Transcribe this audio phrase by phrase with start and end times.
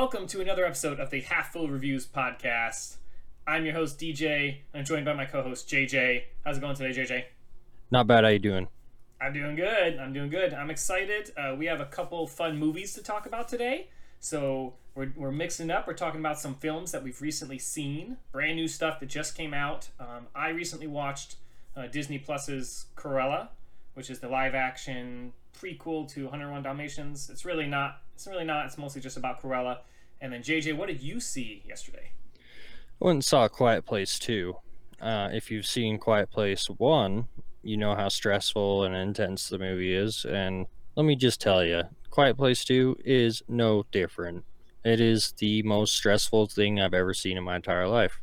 [0.00, 2.96] Welcome to another episode of the Half Full Reviews podcast.
[3.46, 4.60] I'm your host DJ.
[4.72, 6.22] And I'm joined by my co-host JJ.
[6.42, 7.24] How's it going today, JJ?
[7.90, 8.24] Not bad.
[8.24, 8.68] How you doing?
[9.20, 9.98] I'm doing good.
[9.98, 10.54] I'm doing good.
[10.54, 11.32] I'm excited.
[11.36, 13.88] Uh, we have a couple fun movies to talk about today.
[14.20, 15.86] So we're, we're mixing up.
[15.86, 19.52] We're talking about some films that we've recently seen, brand new stuff that just came
[19.52, 19.90] out.
[20.00, 21.36] Um, I recently watched
[21.76, 23.48] uh, Disney Plus's Cruella,
[23.92, 27.28] which is the live action prequel to 101 Dalmatians.
[27.28, 28.00] It's really not.
[28.14, 28.64] It's really not.
[28.66, 29.78] It's mostly just about Cruella.
[30.20, 32.12] And then JJ, what did you see yesterday?
[33.00, 34.54] I went and saw Quiet Place 2.
[35.00, 37.28] Uh, if you've seen Quiet Place 1,
[37.62, 40.26] you know how stressful and intense the movie is.
[40.26, 44.44] And let me just tell you, Quiet Place 2 is no different.
[44.84, 48.20] It is the most stressful thing I've ever seen in my entire life.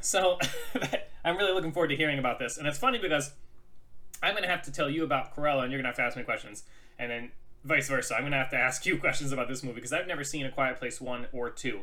[0.00, 0.38] So
[1.24, 2.58] I'm really looking forward to hearing about this.
[2.58, 3.32] And it's funny because
[4.22, 6.02] I'm going to have to tell you about Cruella and you're going to have to
[6.02, 6.64] ask me questions.
[6.98, 7.32] And then
[7.64, 8.14] vice versa.
[8.14, 10.46] I'm going to have to ask you questions about this movie because I've never seen
[10.46, 11.80] A Quiet Place 1 or 2.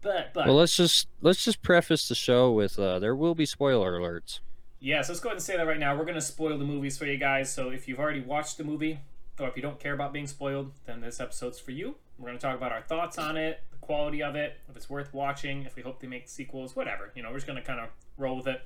[0.00, 3.46] But, but Well, let's just let's just preface the show with uh, there will be
[3.46, 4.40] spoiler alerts.
[4.80, 5.96] Yeah, so let's go ahead and say that right now.
[5.96, 7.52] We're going to spoil the movies for you guys.
[7.52, 8.98] So if you've already watched the movie,
[9.38, 11.94] or if you don't care about being spoiled, then this episode's for you.
[12.18, 14.90] We're going to talk about our thoughts on it, the quality of it, if it's
[14.90, 17.12] worth watching, if we hope they make sequels, whatever.
[17.14, 18.62] You know, we're just going to kind of roll with it.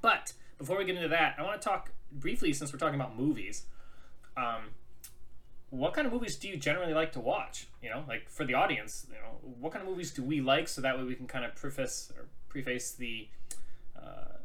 [0.00, 3.18] But before we get into that, I want to talk briefly, since we're talking about
[3.18, 3.64] movies.
[4.38, 4.70] Um,
[5.70, 7.66] what kind of movies do you generally like to watch?
[7.82, 10.68] You know, like for the audience, you know, what kind of movies do we like
[10.68, 13.28] so that way we can kind of preface or preface the
[13.96, 14.36] uh,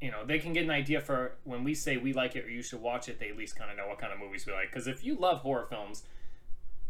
[0.00, 2.50] you know, they can get an idea for when we say we like it or
[2.50, 4.52] you should watch it, they at least kind of know what kind of movies we
[4.52, 4.70] like.
[4.70, 6.02] Because if you love horror films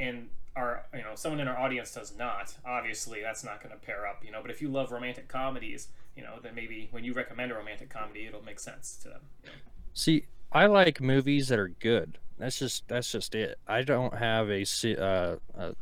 [0.01, 3.81] and our, you know, someone in our audience does not, obviously that's not going to
[3.81, 4.41] pair up, you know.
[4.43, 7.91] But if you love romantic comedies, you know, then maybe when you recommend a romantic
[7.91, 9.21] comedy, it'll make sense to them.
[9.45, 9.57] You know?
[9.95, 12.19] See, I like movies that are good.
[12.39, 13.59] That's just that's just it.
[13.67, 15.75] I don't have a uh, a,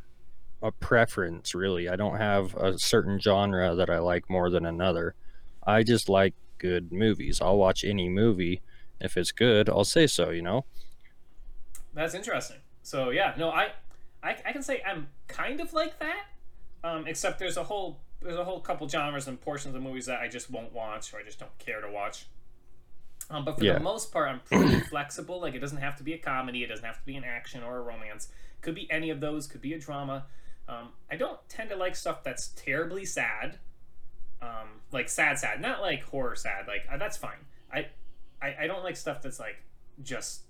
[0.62, 1.88] a preference really.
[1.88, 5.14] I don't have a certain genre that I like more than another.
[5.66, 7.40] I just like good movies.
[7.40, 8.62] I'll watch any movie
[9.00, 9.68] if it's good.
[9.68, 10.30] I'll say so.
[10.30, 10.64] You know.
[11.92, 12.58] That's interesting.
[12.82, 13.70] So yeah, no, I,
[14.22, 16.24] I, I can say I'm kind of like that,
[16.82, 20.20] um, except there's a whole there's a whole couple genres and portions of movies that
[20.20, 22.26] I just won't watch or I just don't care to watch.
[23.30, 23.74] Um, but for Yeah.
[23.74, 25.40] the most part, I'm pretty flexible.
[25.40, 27.62] Like it doesn't have to be a comedy, it doesn't have to be an action
[27.62, 28.28] or a romance.
[28.60, 29.46] Could be any of those.
[29.46, 30.26] Could be a drama.
[30.68, 33.58] Um, I don't tend to like stuff that's terribly sad,
[34.40, 36.66] um, like sad, sad, not like horror sad.
[36.66, 37.36] Like uh, that's fine.
[37.72, 37.86] I,
[38.40, 39.56] I, I don't like stuff that's like
[40.02, 40.42] just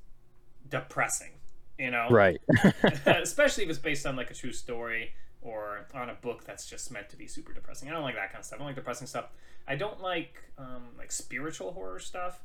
[0.68, 1.30] depressing.
[1.78, 2.40] You know, Right.
[3.06, 6.90] especially if it's based on like a true story or on a book that's just
[6.92, 7.88] meant to be super depressing.
[7.88, 8.56] I don't like that kind of stuff.
[8.56, 9.26] I don't like depressing stuff.
[9.66, 12.38] I don't like um, like spiritual horror stuff.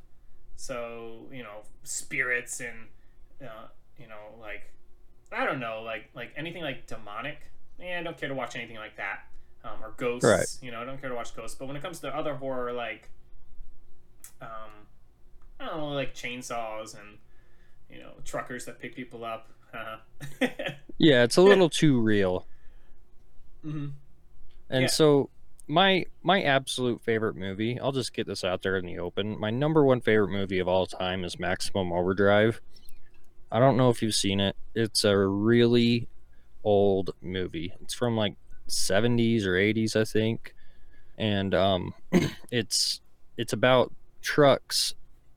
[0.60, 2.88] So you know, spirits and
[3.42, 4.72] uh, you know, like
[5.32, 7.38] I don't know, like like anything like demonic.
[7.78, 9.20] Yeah, I don't care to watch anything like that.
[9.64, 10.24] Um, or ghosts.
[10.24, 10.48] Right.
[10.62, 11.56] You know, I don't care to watch ghosts.
[11.58, 13.10] But when it comes to other horror, like
[14.40, 14.86] um,
[15.60, 17.18] I don't know, like chainsaws and
[17.90, 19.48] you know truckers that pick people up.
[19.74, 19.98] Uh-huh.
[20.98, 22.46] Yeah, it's a little too real.
[23.62, 23.88] hmm
[24.68, 24.88] And Yeah.
[24.90, 25.30] so
[25.70, 29.38] my my absolute favorite movie, I'll just get this out there in the open.
[29.38, 32.60] My number one favorite movie of all time is Maximum Overdrive.
[33.52, 34.56] I don't know if you've seen it.
[34.74, 36.08] It's a really
[36.64, 37.72] old movie.
[37.80, 38.34] It's from like
[38.68, 40.54] 70s or 80s, I think.
[41.16, 41.94] And um
[42.50, 43.00] it's
[43.36, 43.92] it's about
[44.22, 44.94] trucks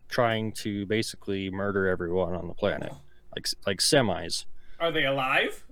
[0.09, 2.91] trying to basically murder everyone on the planet.
[3.35, 4.45] Like like semis.
[4.79, 5.63] Are they alive?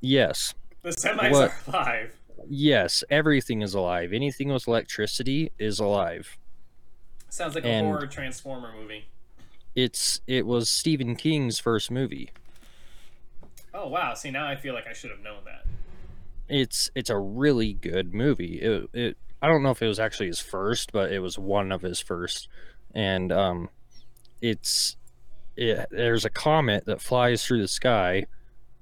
[0.00, 0.54] Yes.
[0.82, 1.50] The semis What?
[1.50, 2.12] are alive.
[2.48, 4.12] Yes, everything is alive.
[4.12, 6.36] Anything with electricity is alive.
[7.28, 9.06] Sounds like a horror transformer movie.
[9.74, 12.30] It's it was Stephen King's first movie.
[13.74, 14.14] Oh wow!
[14.14, 15.66] See now I feel like I should have known that.
[16.48, 18.60] It's it's a really good movie.
[18.60, 21.72] It, it I don't know if it was actually his first, but it was one
[21.72, 22.48] of his first.
[22.94, 23.68] And um
[24.40, 24.96] it's
[25.56, 28.26] it, there's a comet that flies through the sky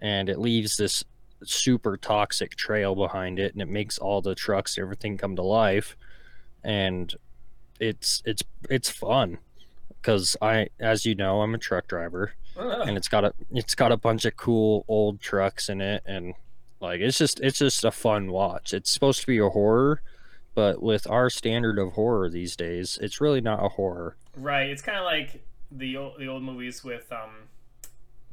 [0.00, 1.02] and it leaves this
[1.48, 5.96] super toxic trail behind it and it makes all the trucks everything come to life.
[6.62, 7.14] And
[7.80, 9.38] it's it's it's fun
[10.00, 13.92] because I as you know I'm a truck driver and it's got a it's got
[13.92, 16.34] a bunch of cool old trucks in it and
[16.80, 18.72] like it's just it's just a fun watch.
[18.72, 20.02] It's supposed to be a horror
[20.54, 24.16] but with our standard of horror these days it's really not a horror.
[24.36, 24.70] Right.
[24.70, 27.48] It's kind of like the old, the old movies with um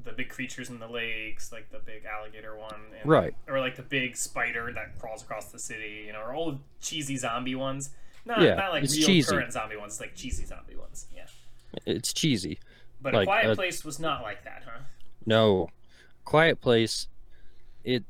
[0.04, 3.34] the big creatures in the lakes, like the big alligator one, and, Right.
[3.48, 7.18] Or like the big spider that crawls across the city, you know, or old cheesy
[7.18, 7.92] zombie ones.
[8.26, 9.32] Not Yeah, not like real cheesy.
[9.32, 11.08] current zombie ones, like cheesy zombie ones.
[11.16, 11.26] Yeah.
[11.86, 12.60] it's cheesy
[13.02, 14.82] But Like, a Quiet uh, Place was not like that, huh?
[15.26, 15.70] no
[16.24, 17.08] quiet place
[17.84, 18.04] it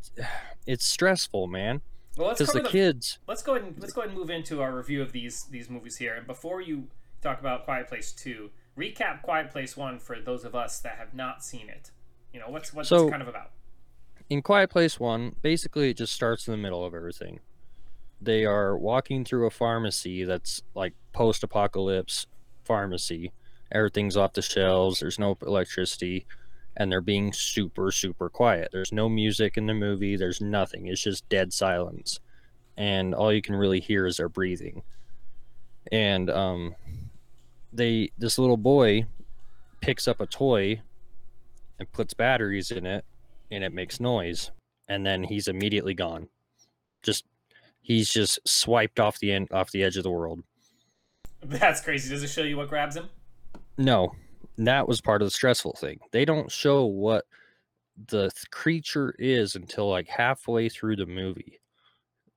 [0.67, 1.81] it's stressful, man.
[2.17, 4.19] Well, let's Because cover the the, kids, let's go ahead and let's go ahead and
[4.19, 6.13] move into our review of these these movies here.
[6.13, 6.87] And before you
[7.21, 8.49] talk about Quiet Place Two,
[8.81, 11.91] recap Quiet Place One for those of us that have not seen it.
[12.33, 13.51] You know what's what's So- kind of about?
[14.29, 17.41] in Quiet Place One, basically it just starts in the middle of everything.
[18.21, 22.27] They are walking through a pharmacy that's like post-apocalypse
[22.63, 23.33] pharmacy.
[23.73, 24.99] Everything's off the shelves.
[25.01, 26.25] There's no electricity,
[26.77, 28.69] and they're being super super quiet.
[28.71, 30.15] There's no music in the movie.
[30.15, 30.87] There's nothing.
[30.87, 32.19] It's just dead silence,
[32.77, 34.83] and all you can really hear is their breathing.
[35.91, 36.75] And um,
[37.73, 39.05] they this little boy
[39.81, 40.81] picks up a toy
[41.79, 43.05] and puts batteries in it
[43.49, 44.51] and it makes noise
[44.87, 46.27] and then he's immediately gone.
[47.01, 47.25] Just
[47.81, 50.43] he's just swiped off the end off the edge of the world.
[51.43, 52.09] That's crazy.
[52.09, 53.09] Does it show you what grabs him?
[53.77, 54.13] no.
[54.57, 55.99] That was part of the stressful thing.
[56.11, 57.25] They don't show what
[58.07, 61.59] the th- creature is until like halfway through the movie.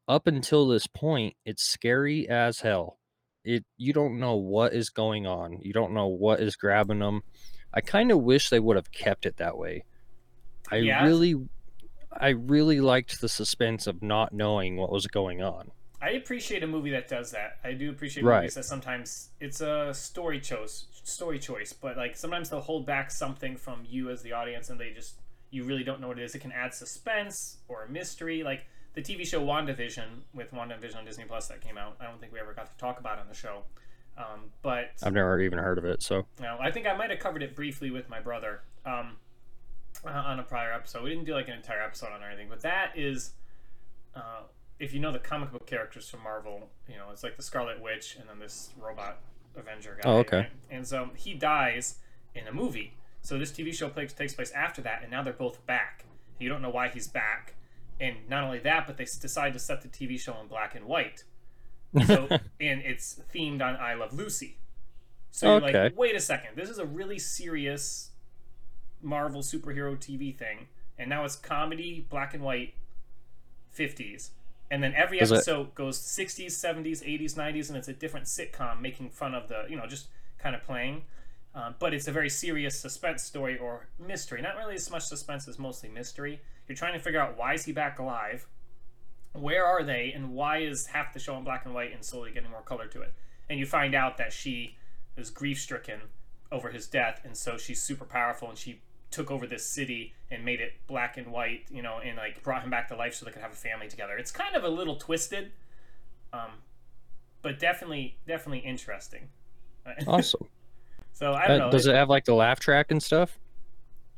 [0.09, 2.99] Up until this point it's scary as hell
[3.45, 7.23] it you don't know what is going on you don't know what is grabbing them
[7.73, 9.85] i kind of wish they would have kept it that way
[10.73, 11.05] i Yeah.
[11.05, 11.35] really
[12.13, 15.71] i really liked the suspense of not knowing what was going on
[16.03, 17.57] I appreciate a movie that does that.
[17.65, 18.41] I do appreciate Right.
[18.41, 23.11] movies that sometimes it's a story choice, story choice, but like sometimes they'll hold back
[23.11, 25.15] something from you as the audience, and they just
[25.51, 26.35] you really don't know what it is.
[26.35, 31.05] It can add suspense or a mystery, like the TV show WandaVision with WandaVision on
[31.05, 31.97] Disney Plus that came out.
[32.01, 33.63] I don't think we ever got to talk about it on the show,
[34.17, 37.19] um, but i've never even heard of it so now, I think I might have
[37.19, 39.17] covered it briefly with my brother um,
[40.07, 41.03] uh, on a prior episode.
[41.03, 43.33] We didn't do like an entire episode on or anything, but that is,
[44.15, 44.43] uh,
[44.79, 47.81] if you know the comic book characters from Marvel, you know it's like the Scarlet
[47.81, 49.19] Witch and then this robot
[49.57, 50.09] Avenger guy.
[50.09, 50.37] Oh, okay.
[50.39, 50.51] right?
[50.71, 51.97] And so he dies
[52.35, 52.95] in a movie.
[53.23, 56.05] So this TV show takes place after that, and now they're both back.
[56.39, 57.54] You don't know why he's back,
[58.01, 60.85] and not only that, but they decide to set the TV show in black and
[60.87, 61.25] white.
[62.07, 64.57] So and it's themed on I Love Lucy.
[65.31, 65.83] So you're Okay.
[65.85, 68.11] like, wait a second, this is a really serious
[69.01, 70.67] Marvel superhero TV thing,
[70.99, 72.75] and now it's comedy, black and white,
[73.71, 74.31] fifties,
[74.71, 78.27] and then every Does it- episode goes sixties, seventies, eighties, nineties, and it's a different
[78.27, 80.09] sitcom making fun of the, you know, just
[80.39, 81.05] kind of playing.
[81.55, 84.43] Um, but it's a very serious suspense story or mystery.
[84.43, 86.41] Not really as much suspense as mostly mystery.
[86.67, 88.47] You're trying to figure out why is he back alive,
[89.33, 92.33] where are they, and why is half the show in black and white and slowly
[92.33, 93.13] getting more color to it.
[93.49, 94.77] And you find out that she
[95.17, 96.01] is grief stricken
[96.51, 98.81] over his death, and so she's super powerful, and she
[99.13, 102.65] took over this city and made it black and white, you know, and like brought
[102.65, 104.17] him back to life so they could have a family together.
[104.17, 105.53] It's kind of a little twisted,
[106.33, 106.51] um,
[107.43, 109.29] but definitely, definitely interesting.
[110.09, 110.49] awesome
[111.15, 111.71] so I don't Uh, know.
[111.71, 113.39] does it have like the laugh track and stuff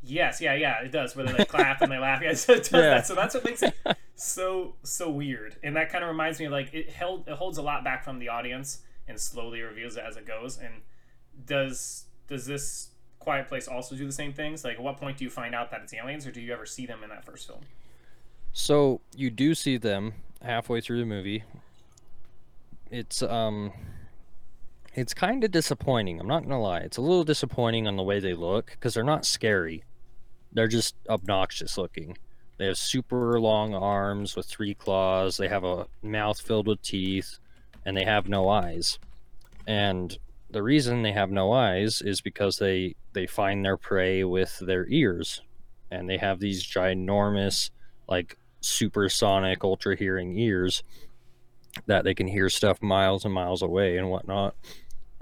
[0.08, 1.16] Yes, yeah, yeah, it does.
[1.16, 2.20] Where they like clap and they laugh.
[2.22, 2.80] Yeah, so it does Yeah.
[2.90, 3.06] that.
[3.08, 3.74] So that's what makes it
[4.14, 5.56] so so weird.
[5.64, 8.20] And that kind of reminds me like it held it holds a lot back from
[8.20, 10.58] the audience and slowly reveals it as it goes.
[10.58, 10.74] And
[11.44, 14.62] does does this Quiet Place also do the same things?
[14.62, 16.66] Like, at what point do you find out that it's aliens, or do you ever
[16.66, 17.62] see them in that first film?
[18.52, 21.42] So you do see them halfway through the movie.
[22.92, 23.72] It's um
[24.96, 26.18] it's kind of disappointing.
[26.18, 26.78] I'm not to lie.
[26.78, 29.84] It's a little disappointing on the way they look cuz they're not scary.
[30.52, 32.16] They're just obnoxious looking.
[32.56, 35.36] They have super long arms with three claws.
[35.36, 37.38] They have a mouth filled with teeth
[37.84, 38.98] and they have no eyes.
[39.66, 40.18] And
[40.50, 44.86] the reason they have no eyes is because they they find their prey with their
[44.88, 45.42] ears.
[45.90, 47.70] And they have these ginormous
[48.08, 50.82] like supersonic ultra hearing ears
[51.84, 54.54] that they can hear stuff miles and miles away and whatnot.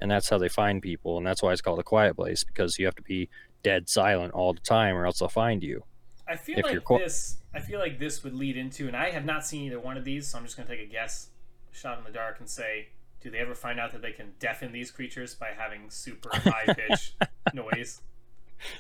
[0.05, 1.17] And that's how they find people.
[1.17, 3.31] And that's why it's called a quiet place because you have to be
[3.63, 5.83] dead silent all the time or else they'll find you.
[6.29, 7.39] I feel If like qu- this.
[7.55, 10.05] I feel like this would lead into, and I have not seen either one of
[10.05, 11.29] these, so I'm just gonna take a guess,
[11.73, 12.89] shot in the dark, and say,
[13.23, 16.75] do they ever find out that they can deafen these creatures by having super high
[16.75, 17.15] pitch
[17.55, 18.03] noise?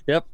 [0.06, 0.26] Yep.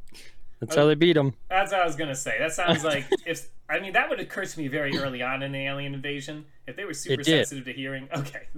[0.59, 1.35] That's how uh, they beat them.
[1.49, 2.37] That's what I was gonna say.
[2.41, 5.53] That sounds like if I mean that would occur to me very early on in
[5.53, 6.47] the alien invasion.
[6.67, 8.49] If they were super sensitive to hearing, okay,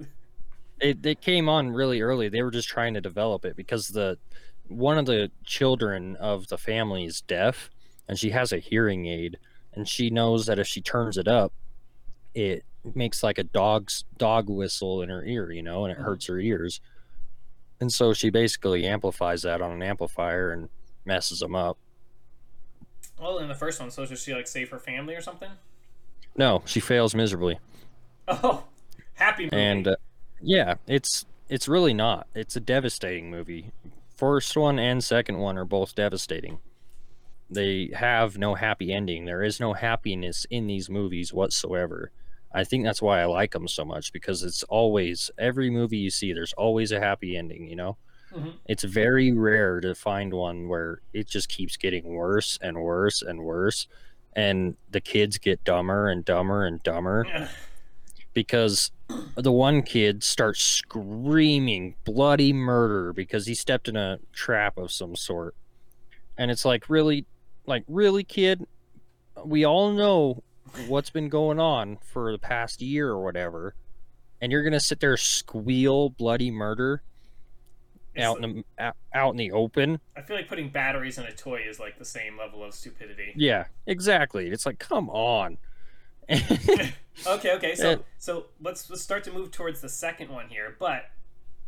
[0.79, 2.29] It, it came on really early.
[2.29, 4.17] They were just trying to develop it because the
[4.67, 7.69] one of the children of the family is deaf
[8.07, 9.37] and she has a hearing aid
[9.73, 11.53] and she knows that if she turns it up
[12.33, 12.63] it
[12.95, 16.39] makes like a dog's dog whistle in her ear, you know, and it hurts her
[16.39, 16.81] ears.
[17.79, 20.69] And so she basically amplifies that on an amplifier and
[21.05, 21.77] messes them up.
[23.19, 25.49] well, in the first one, so does she like save her family or something?
[26.35, 27.59] No, she fails miserably.
[28.27, 28.63] Oh,
[29.15, 29.57] happy movie.
[29.57, 29.95] and uh,
[30.43, 33.71] yeah it's it's really not it's a devastating movie
[34.15, 36.59] first one and second one are both devastating
[37.49, 39.25] they have no happy ending.
[39.25, 42.11] There is no happiness in these movies whatsoever.
[42.51, 46.09] I think that's why I like them so much because it's always every movie you
[46.09, 47.97] see there's always a happy ending, you know?
[48.31, 48.53] Mhm.
[48.65, 53.41] It's very rare to find one where it just keeps getting worse and worse and
[53.43, 53.87] worse
[54.35, 57.25] and the kids get dumber and dumber and dumber
[58.33, 58.91] because
[59.35, 65.15] the one kid starts screaming bloody murder because he stepped in a trap of some
[65.15, 65.55] sort.
[66.37, 67.25] And it's like, really,
[67.65, 68.65] like, really, kid?
[69.45, 70.43] We all know
[70.87, 73.75] what's been going on for the past year or whatever.
[74.41, 77.03] And you're going to sit there squeal bloody murder
[78.17, 79.99] out in the out- out in the open.
[80.15, 83.33] I feel like putting batteries in a toy is like the same level of stupidity.
[83.35, 84.49] Yeah, exactly.
[84.49, 85.57] It's like, come on.
[87.27, 87.75] Okay, okay.
[87.75, 90.75] So Uh, so let's let's start to move towards the second one here.
[90.79, 91.05] But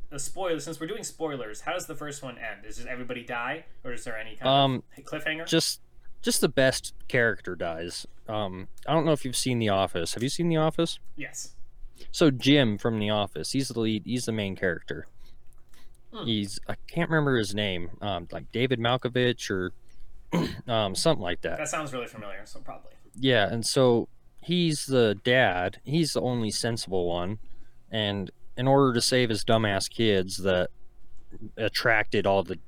[0.10, 2.64] the spoiler, since we're doing spoilers, how does the first one end?
[2.64, 5.46] Does just everybody die, or is there any kind Um, of cliffhanger?
[5.46, 5.82] just
[6.24, 8.08] just the best character dies.
[8.28, 10.16] Um, I don't know if you've seen The Office.
[10.16, 11.00] Have you seen The Office?
[11.16, 11.52] yes.
[12.12, 14.04] So Jim from The Office, he's the lead.
[14.06, 15.08] He's the main character.
[16.12, 16.26] Hmm.
[16.26, 19.72] He's I can't remember his name, um, like David Malkovich or
[20.68, 21.58] um, something like that.
[21.60, 22.42] That sounds really familiar.
[22.46, 22.94] So probably.
[23.18, 24.10] Yeah, and so
[24.46, 25.80] he's the dad.
[25.84, 27.40] He's the only sensible one,
[27.92, 30.70] and in order to save his dumbass kids that
[31.58, 32.60] attracted all the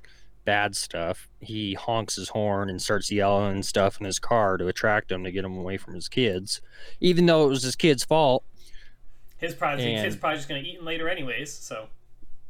[0.45, 4.67] bad stuff, he honks his horn and starts yelling and stuff in his car to
[4.67, 6.61] attract them to get him away from his kids,
[6.99, 8.43] even though it was his kid's fault.
[9.37, 11.51] His probably And- his probably just gonna eat him later anyways.
[11.53, 11.89] So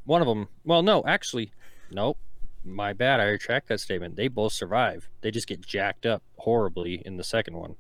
[0.06, 1.52] One of them, well, no, actually,
[1.92, 2.18] nope.
[2.64, 3.20] My bad.
[3.20, 4.16] I retract that statement.
[4.16, 5.10] They both survive.
[5.22, 7.76] They just get jacked up horribly in the second one.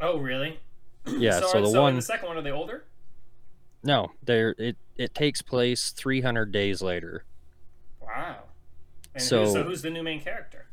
[0.00, 0.60] Oh really?
[1.06, 1.40] Yeah.
[1.40, 2.84] so so, the so in one, the second one are they older?
[3.82, 7.24] no, there it it takes place 300 days later.
[8.02, 8.40] Wow.
[9.14, 10.66] And So- who's, so who's the new main character?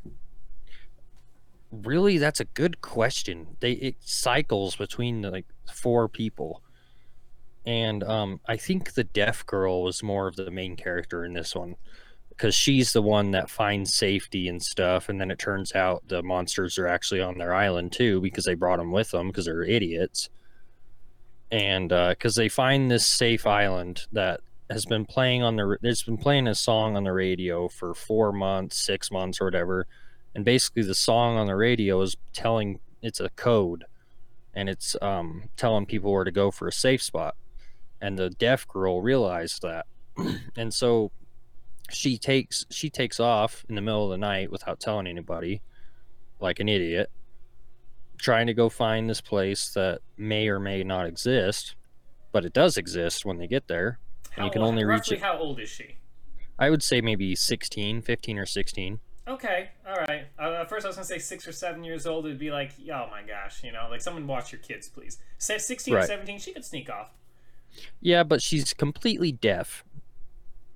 [1.70, 3.56] Really, that's a good question.
[3.60, 6.62] They it cycles between the, like four people,
[7.66, 11.54] and um, I think the deaf girl was more of the main character in this
[11.54, 11.76] one
[12.38, 16.22] because she's the one that finds safety and stuff, and then it turns out the
[16.22, 19.64] monsters are actually on their island too because they brought them with them because they're
[19.64, 20.30] idiots,
[21.50, 24.40] and because they find this safe island that
[24.70, 28.32] has been playing on the it's been playing a song on the radio for four
[28.32, 29.86] months, six months, or whatever.
[30.34, 33.84] And basically the song on the radio is telling it's a code
[34.54, 37.34] and it's um, telling people where to go for a safe spot.
[38.00, 39.86] And the deaf girl realized that.
[40.56, 41.12] And so
[41.90, 45.62] she takes she takes off in the middle of the night without telling anybody
[46.40, 47.10] like an idiot
[48.18, 51.74] trying to go find this place that may or may not exist
[52.32, 53.98] but it does exist when they get there
[54.30, 55.96] How, you can only reach it- how old is she?
[56.58, 60.24] i would say maybe 16 15 or 16 Okay, all right.
[60.38, 62.24] Uh, at first, I was gonna say six or seven years old.
[62.24, 65.18] It'd be like, oh my gosh, you know, like someone watch your kids, please.
[65.36, 67.10] Say sixteen or seventeen, she could sneak off.
[68.00, 69.84] Yeah, but she's completely deaf.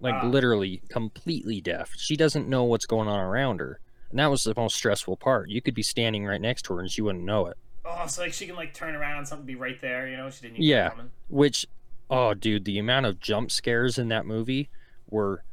[0.03, 0.27] Like Ah.
[0.27, 1.93] literally completely deaf.
[1.97, 3.81] She doesn't know what's going on around her.
[4.11, 5.49] And that was the most stressful part.
[5.49, 7.57] You could be standing right next to her and she wouldn't know it.
[7.85, 10.09] Oh, so like she can like turn around, and something be right there.
[10.09, 10.57] You know, she didn't.
[10.59, 10.91] Even Yeah.
[11.29, 11.67] Which
[12.11, 14.69] oh dude, the amount of jump scares in that movie
[15.09, 15.45] were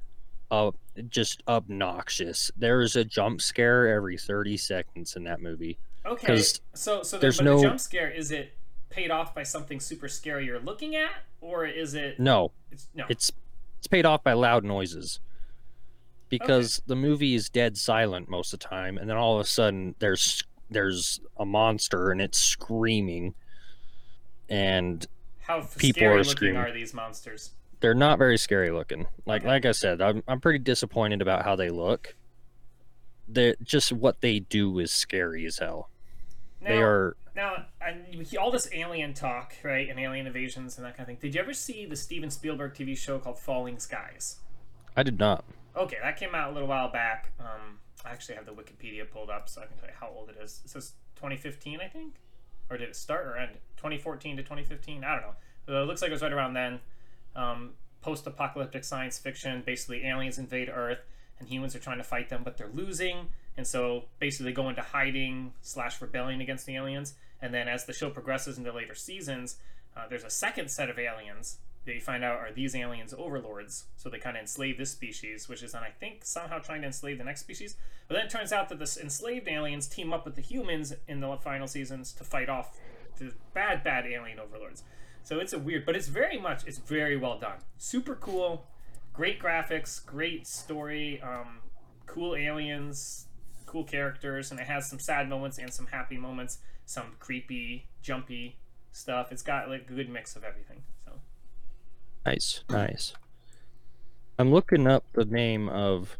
[0.51, 0.71] uh
[1.07, 2.51] just obnoxious.
[2.57, 5.77] There's a jump scare every 30 seconds in that movie.
[6.05, 6.37] Okay.
[6.73, 8.53] So so the, there's no- the jump scare is it
[8.89, 12.19] paid off by something super scary you're looking at, or is it?
[12.19, 13.05] No, It's, no.
[13.07, 13.31] it's
[13.79, 15.19] it's paid off by loud noises.
[16.29, 19.50] Because the movie is dead silent most of the time and then all of a
[19.50, 23.33] sudden there's there's a monster and it's screaming
[24.48, 25.07] and
[25.39, 26.62] How people scary are looking screaming.
[26.62, 27.51] are these monsters?
[27.79, 29.07] they're not very scary looking.
[29.25, 29.48] Like Okay.
[29.50, 32.15] like I said, I'm I'm pretty disappointed about how they look.
[33.27, 35.89] They just what they do is scary as hell.
[36.62, 37.67] Now, they are Now,
[38.38, 41.17] all this alien talk, right, and alien invasions and that kind of thing.
[41.22, 44.39] Did you ever see the Steven Spielberg TV show called Falling Skies?
[44.98, 45.46] I did not.
[45.74, 47.31] Okay, that came out a little while back.
[47.39, 50.29] Um, I actually have the Wikipedia pulled up, so I can tell you how old
[50.29, 50.60] it is.
[50.65, 52.15] It says 2015, I think,
[52.69, 53.51] or did it start or end?
[53.77, 55.05] 2014 to 2015.
[55.05, 55.81] I don't know.
[55.81, 56.81] It looks like it was right around then.
[57.38, 57.69] Um,
[58.01, 59.63] post-apocalyptic science fiction.
[59.65, 61.05] Basically, aliens invade Earth,
[61.39, 63.27] and humans are trying to fight them, but they're losing.
[63.55, 67.13] And so, basically, they go into hiding slash rebellion against the aliens.
[67.41, 69.58] And then, as the show progresses into later seasons,
[69.96, 71.58] uh, there's a second set of aliens
[71.93, 73.86] you find out are these aliens overlords.
[73.98, 76.88] So they kind of enslave this species, which is then I think somehow trying to
[76.88, 77.75] enslave the next species.
[78.08, 81.19] But then it turns out that the enslaved aliens team up with the humans in
[81.19, 82.77] the final seasons to fight off
[83.17, 84.84] the bad, bad alien overlords.
[85.24, 87.58] So it's a weird, but it's very much, it's very well done.
[87.77, 88.65] Super cool,
[89.13, 91.60] great graphics, great story, um,
[92.05, 93.27] cool aliens,
[93.65, 98.58] cool characters, and it has some sad moments and some happy moments, some creepy, jumpy
[98.91, 99.31] stuff.
[99.31, 100.81] It's got like a good mix of everything.
[101.05, 101.12] So
[102.25, 103.13] Nice, nice.
[104.39, 106.17] I'm looking up the name of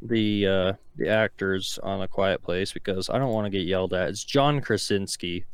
[0.00, 3.92] the uh, the actors on A Quiet Place because I don't want to get yelled
[3.92, 4.08] at.
[4.08, 5.44] It's John Krasinski.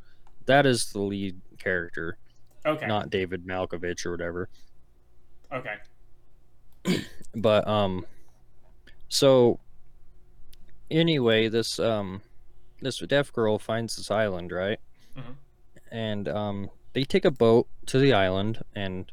[0.46, 2.16] That is the lead character,
[2.64, 4.48] okay, not David Malkovich or whatever.
[5.52, 5.74] okay,
[7.34, 8.06] But um,
[9.08, 9.58] so
[10.88, 12.22] anyway, this um,
[12.82, 14.78] this deaf girl finds this island, right?
[15.16, 15.34] Mhm.
[15.90, 19.10] And um, they take a boat to the island, and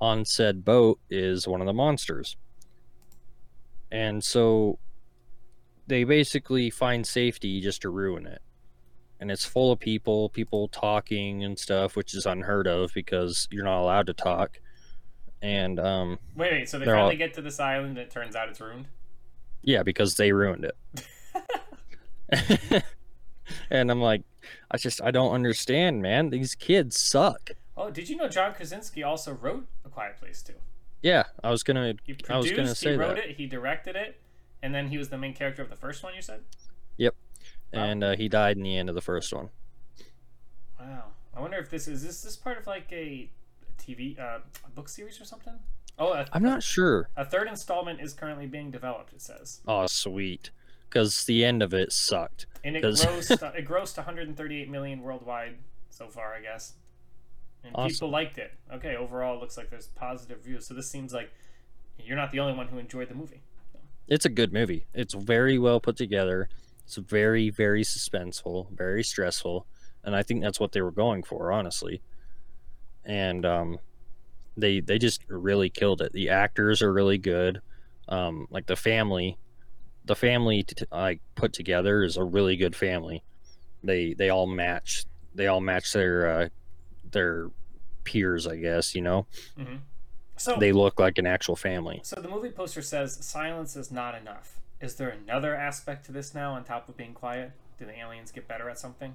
[0.00, 2.36] on said boat is one of the monsters.
[3.92, 4.78] And so
[5.86, 8.40] they basically find safety just to ruin it.
[9.18, 13.64] And it's full of people, people talking and stuff, which is unheard of because you're
[13.64, 14.60] not allowed to talk.
[15.42, 16.68] And um, wait, wait.
[16.68, 17.98] So they finally all- get to this island.
[17.98, 18.86] and It turns out it's ruined.
[19.62, 20.76] Yeah, because they ruined it.
[23.70, 24.22] and I'm like,
[24.70, 26.30] I just I don't understand, man.
[26.30, 27.50] These kids suck.
[27.76, 30.54] Oh, did you know John Krasinski also wrote A Quiet Place too?
[31.02, 33.30] Yeah, I was gonna He I was produced, gonna he wrote that.
[33.30, 34.20] it, he directed it,
[34.62, 36.14] and then he was the main character of the first one.
[36.14, 36.40] You said.
[37.72, 37.84] Wow.
[37.84, 39.50] And uh, he died in the end of the first one.
[40.78, 41.04] Wow.
[41.32, 43.30] I wonder if this is this this part of like a
[43.78, 45.54] TV uh, a book series or something.
[45.96, 47.08] Oh, a, I'm not sure.
[47.16, 49.12] a third installment is currently being developed.
[49.12, 50.50] It says, Oh, sweet.
[50.90, 52.46] Because the end of it sucked.
[52.64, 55.56] and it 'Cause- grossed it grossed 138 million worldwide
[55.88, 56.74] so far, I guess.
[57.64, 58.52] And people liked it.
[58.72, 60.66] Okay, overall, it looks like there's positive views.
[60.66, 61.30] So this seems like
[61.98, 63.42] you're not the only one who enjoyed the movie.
[64.08, 64.86] It's a good movie.
[64.94, 66.48] It's very well put together.
[66.84, 69.66] It's very, very suspenseful, very stressful,
[70.02, 72.00] and I think that's what they were going for, honestly.
[73.04, 73.78] And um,
[74.56, 76.12] they they just really killed it.
[76.12, 77.60] The actors are really good.
[78.08, 79.38] Um, like the family,
[80.10, 83.22] the family t- like put together is a really good family.
[83.84, 85.04] They they all match.
[85.36, 86.48] They all match their uh,
[87.12, 87.48] their
[88.02, 88.96] peers, I guess.
[88.96, 89.76] You know, hmm
[90.36, 92.00] So they look like an actual family.
[92.02, 94.58] So the movie poster says silence is not enough.
[94.80, 97.52] Is there another aspect to this now on top of being quiet?
[97.78, 99.14] Do the aliens get better at something?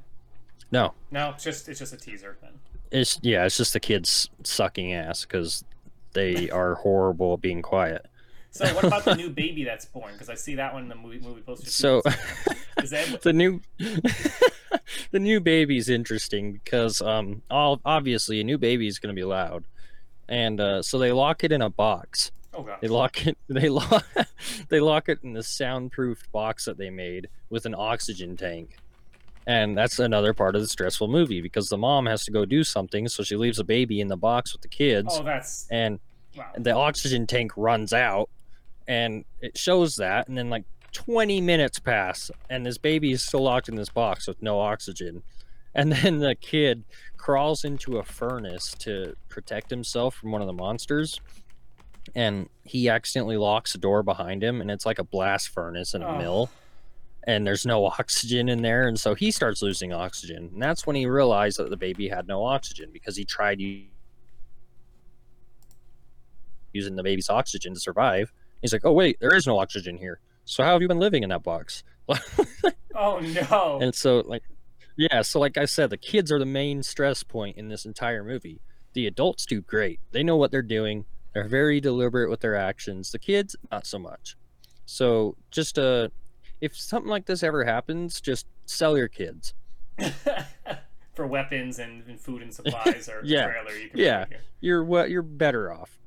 [0.72, 2.54] No, No, it's just it's just a teaser then.
[2.90, 5.66] It's yeah, it's just the kids sucking ass because
[6.14, 8.06] they are horrible at being quiet.
[8.56, 10.14] So what about the new baby that's born?
[10.14, 11.70] Because I see that one in the movie movie poster.
[11.70, 12.02] So
[12.82, 13.60] is that the new
[15.12, 19.26] the new baby's interesting because um all obviously a new baby is going to be
[19.26, 19.66] loud,
[20.30, 22.32] and uh, so they lock it in a box.
[22.54, 23.38] oh god They lock it.
[23.50, 24.06] They lock.
[24.70, 28.78] they lock it in the soundproofed box that they made with an oxygen tank.
[29.46, 32.64] And that's another part of the stressful movie because the mom has to go do
[32.64, 35.10] something, so she leaves a baby in the box with the kids.
[35.12, 36.00] oh that's and
[36.38, 36.46] wow.
[36.58, 38.30] the oxygen tank runs out
[38.88, 43.42] and it shows that and then like 20 minutes pass and this baby is still
[43.42, 45.24] locked in this box with no oxygen.
[45.74, 46.84] And then the kid
[47.18, 51.20] crawls into a furnace to protect himself from one of the monsters
[52.16, 56.02] and he accidentally locks the door behind him and it's like a blast furnace in
[56.04, 56.18] a Oh.
[56.18, 56.50] mill
[57.28, 60.50] and there's no oxygen in there and so he starts losing oxygen.
[60.54, 63.60] And that's when he realized that the baby had no oxygen because he tried
[66.74, 68.32] using the baby's oxygen to survive
[68.66, 71.22] he's like oh wait there is no oxygen here so how have you been living
[71.24, 71.84] in that box
[72.96, 73.80] Oh no.
[73.82, 74.44] and so like
[74.98, 78.24] yeah so like i said the kids are the main stress point in this entire
[78.24, 78.62] movie
[78.94, 83.12] the adults do great they know what they're doing they're very deliberate with their actions
[83.12, 84.36] the kids not so much
[84.86, 86.08] so just uh
[86.62, 89.54] if something like this ever happens just sell your kids
[91.14, 93.46] For weapons and, and food and supplies or Yeah.
[93.48, 94.26] trailer, you can Yeah.
[94.60, 95.98] you're what you're better off.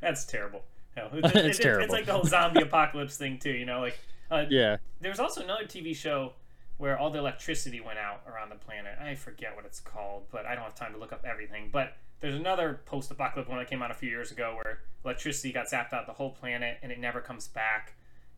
[0.00, 0.64] That's terrible.
[1.12, 1.92] It's it- it- It's terrible.
[1.94, 3.50] like the whole zombie apocalypse thing too.
[3.52, 3.98] You know, like
[4.30, 6.32] uh, yeah There was also another TV show
[6.76, 8.96] where all the electricity went out around the planet.
[9.00, 11.70] I forget what it's called, but I don't have time to look up everything.
[11.72, 15.66] But there's another post-apocalyptic one that came out a few years ago where electricity got
[15.68, 17.94] zapped out the whole planet and it never comes back,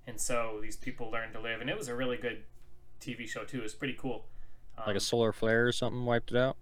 [0.07, 1.61] and so these people learn to live.
[1.61, 2.45] And it was a really good
[3.01, 3.59] TV show too.
[3.61, 4.27] It was pretty cool.
[4.79, 6.57] Um, like a solar flare or something wiped it out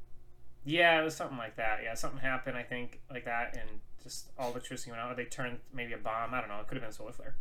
[0.64, 1.80] yeah, it was something like that.
[1.82, 5.12] Yeah, something happened, I think, like that, and just all electricity went out.
[5.12, 6.32] Or they turned maybe a bomb.
[6.34, 6.60] I don't know.
[6.60, 7.36] It could have been a solar flare.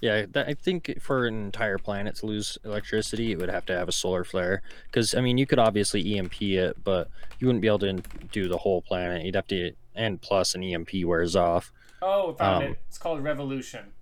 [0.00, 3.76] Yeah, that, I think for an entire planet to lose electricity, it would have to
[3.76, 4.62] have a solar flare.
[4.86, 8.02] Because I mean, you could obviously EMP it, but you wouldn't be able to
[8.32, 9.24] do the whole planet.
[9.24, 11.70] You'd have to, and plus an EMP wears off.
[12.02, 12.78] Oh, found Um, it.
[12.88, 13.92] It's called Revolution.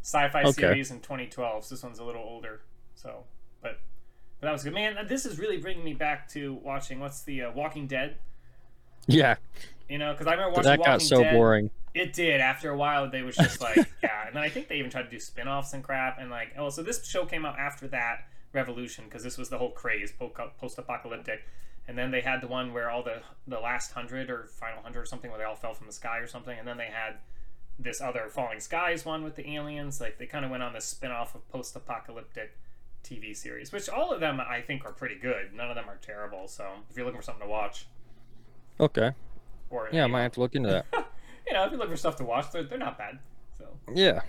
[0.00, 0.52] Sci-fi Okay.
[0.52, 1.64] series in 2012.
[1.64, 2.60] So this one's a little older.
[2.94, 3.24] So,
[3.60, 3.80] but,
[4.40, 4.74] but that was good.
[4.74, 8.18] Man, this is really bringing me back to watching what's the uh, Walking Dead.
[9.08, 9.36] Yeah,
[9.88, 11.32] You know, because I remember watching that Walking got so Dead.
[11.32, 11.70] boring.
[11.94, 12.40] It did.
[12.40, 14.26] After a while, they was just like, yeah.
[14.26, 16.18] And then I think they even tried to do spin-offs and crap.
[16.20, 19.58] And like, oh, so this show came out after that Revolution because this was the
[19.58, 20.12] whole craze,
[20.60, 21.44] post-apocalyptic.
[21.88, 25.02] And then they had the one where all the the last hundred or final hundred
[25.02, 26.58] or something where they all fell from the sky or something.
[26.58, 27.16] And then they had
[27.78, 30.00] this other Falling Skies one with the aliens.
[30.00, 32.56] Like they kind of went on this spin-off of post-apocalyptic
[33.04, 35.54] TV series, which all of them I think are pretty good.
[35.54, 36.48] None of them are terrible.
[36.48, 37.86] So if you're looking for something to watch,
[38.78, 39.12] Okay.
[39.70, 40.86] Or Yeah, I might have to look into that.
[41.46, 43.18] you know, if you're looking for stuff to watch, they're, they're not bad.
[43.58, 44.20] So Yeah.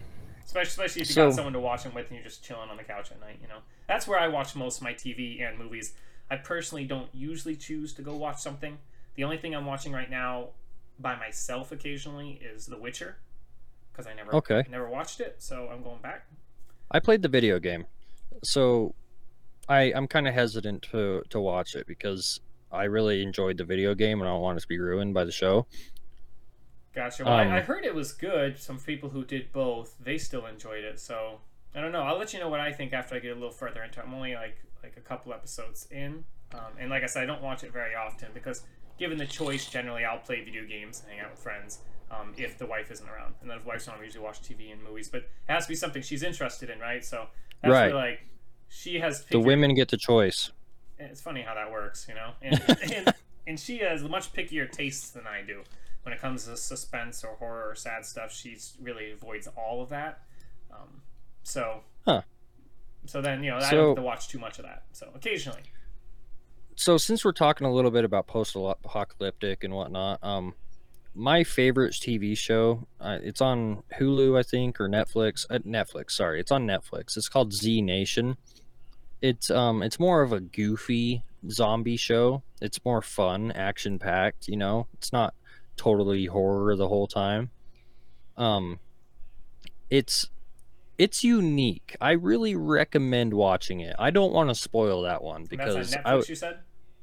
[0.46, 2.70] especially especially if you So- got someone to watch them with and you're just chilling
[2.70, 3.40] on the couch at night.
[3.42, 5.94] You know, that's where I watch most of my TV and movies.
[6.30, 8.78] I personally don't usually choose to go watch something.
[9.16, 10.50] The only thing I'm watching right now
[11.00, 13.18] by myself occasionally is The Witcher
[13.92, 14.64] because I never Okay.
[14.70, 16.28] never watched it, so I'm going back.
[16.92, 17.86] I played the video game,
[18.44, 18.94] so
[19.70, 22.40] I I'm kind of hesitant to to watch it because
[22.72, 25.24] I really enjoyed the video game and I don't want it to be ruined by
[25.24, 25.68] the show.
[26.94, 27.24] Gotcha.
[27.26, 28.58] Well, Um, I, I heard it was good.
[28.58, 31.00] Some people who did both, they still enjoyed it.
[31.00, 31.40] So
[31.76, 32.02] I don't know.
[32.02, 34.06] I'll let you know what I think after I get a little further into it.
[34.06, 37.42] I'm only like like a couple episodes in, um, and like I said, I don't
[37.42, 38.64] watch it very often because
[39.00, 41.80] given the choice, generally I'll play video games and hang out with friends.
[42.10, 44.42] Um, if the wife isn't around, and then if the wife's around, I usually watch
[44.42, 45.10] TV and movies.
[45.10, 47.04] But it has to be something she's interested in, right?
[47.04, 47.28] So
[47.62, 47.94] that's Right.
[47.94, 48.22] where like
[48.70, 50.52] she has The women get the choice.
[51.00, 52.32] It's funny how that works, you know.
[52.42, 52.62] And,
[52.94, 53.14] and
[53.46, 55.64] and she has much pickier tastes than I do
[56.04, 58.34] when it comes to suspense or horror or sad stuff.
[58.34, 60.22] She really avoids all of that.
[60.72, 61.02] Um,
[61.44, 62.22] so, Huh.
[63.06, 64.84] So then you know I don't have to watch too much of that.
[64.92, 65.64] So occasionally,
[66.76, 70.54] So since we're talking a little bit about post-apocalyptic and whatnot, um,
[71.16, 75.46] my favorite TV show, uh, it's on Hulu, I think, or Netflix.
[75.50, 77.18] Uh, Netflix, sorry, it's on Netflix.
[77.18, 78.38] It's called Z Nation.
[79.22, 82.44] It's um, it's more of a goofy zombie show.
[82.62, 84.48] It's more fun, action packed.
[84.48, 85.34] You know, it's not
[85.76, 87.50] totally horror the whole time.
[88.38, 88.80] Um,
[89.90, 90.30] it's
[90.98, 91.96] it's unique.
[92.02, 93.96] I really recommend watching it.
[94.00, 96.30] I don't want to spoil that one And because that's on I, Netflix.
[96.30, 96.60] you said.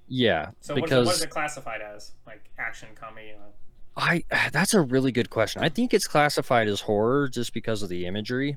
[0.09, 2.12] yeah, So what is, it, because what is it classified as?
[2.27, 3.33] Like action comedy?
[3.33, 3.50] Uh,
[3.96, 5.62] I that's a really good question.
[5.62, 8.57] I think it's classified as horror just because of the imagery,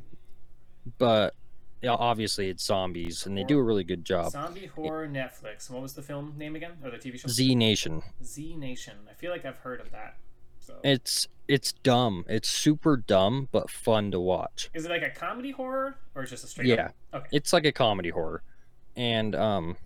[0.97, 1.35] but
[1.85, 4.31] obviously it's zombies and they do a really good job.
[4.31, 5.69] zombie horror Netflix.
[5.69, 7.27] What was the film name again, or the TV show?
[7.27, 8.01] Z Nation.
[8.23, 8.95] Z Nation.
[9.09, 10.15] I feel like I've heard of that.
[10.59, 12.25] So It's it's dumb.
[12.27, 14.69] It's super dumb but fun to watch.
[14.73, 16.67] is it like a comedy horror or just a straight?
[16.67, 16.89] Yeah.
[17.13, 17.21] Up?
[17.21, 17.27] Okay.
[17.37, 18.43] It's like a comedy horror,
[18.95, 19.77] and um,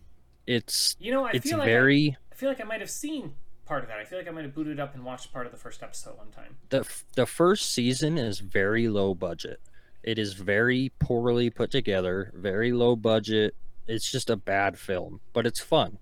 [0.47, 2.89] it's You know, I it's feel like I- very I feel like I might have
[2.89, 3.33] seen
[3.65, 3.99] part of that.
[3.99, 6.17] I feel like I might have booted up and watched part of the first episode
[6.17, 6.55] one time.
[6.69, 9.59] the the first season is very low budget.
[10.03, 13.55] It is very poorly put together, very low budget.
[13.87, 15.97] It's just a bad film, but it's fun.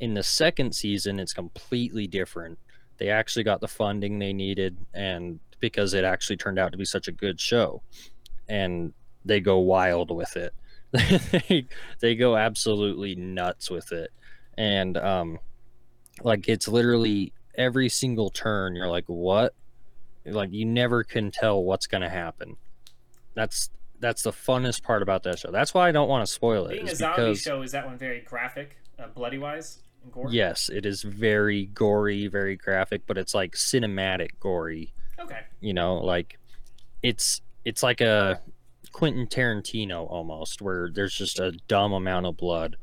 [0.00, 2.58] In the second season, it's completely different.
[2.98, 6.84] They actually got the funding they needed, and because it actually turned out to be
[6.84, 7.82] such a good show,
[8.48, 8.92] and
[9.24, 10.54] they go wild with it.
[10.92, 11.66] they
[12.00, 14.10] they go absolutely nuts with it,
[14.56, 15.38] and um,
[16.22, 18.76] like it's literally every single turn.
[18.76, 19.54] You're like, what?
[20.26, 22.56] like you never can tell what's going to happen
[23.34, 23.70] that's
[24.00, 26.74] that's the funnest part about that show that's why i don't want to spoil it
[26.74, 30.28] Being a zombie because show, is that one very graphic, uh, bloody wise, and gore?
[30.30, 35.40] yes it is very gory very graphic but it's like cinematic gory Okay.
[35.60, 36.38] you know like
[37.02, 38.40] it's it's like a
[38.92, 42.76] quentin tarantino almost where there's just a dumb amount of blood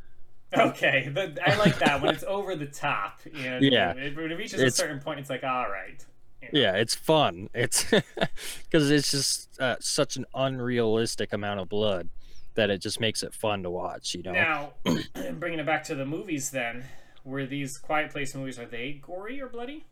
[0.54, 1.10] Okay.
[1.14, 3.22] But I like that when it's over the top.
[3.34, 3.92] And Yeah.
[3.94, 6.06] It, when it reaches a certain point, it's like, all right.
[6.42, 6.60] You know.
[6.60, 7.86] yeah it's fun it's
[8.64, 12.10] because it's just uh, such an unrealistic amount of blood
[12.56, 14.74] that it just makes it fun to watch you know Now,
[15.34, 16.84] bringing it back to the movies, then
[17.24, 18.58] were these Quiet Place movies?
[18.60, 19.86] Are they gory or bloody?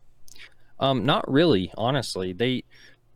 [0.78, 2.32] Um, not really, honestly.
[2.32, 2.64] They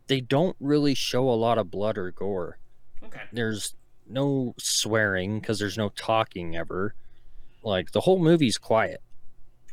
[0.07, 2.59] they don't really show a lot of blood or gore.
[3.03, 3.21] Okay.
[3.33, 3.75] There's
[4.07, 6.93] no swearing because there's no talking ever.
[7.63, 9.01] Like the whole movie's quiet.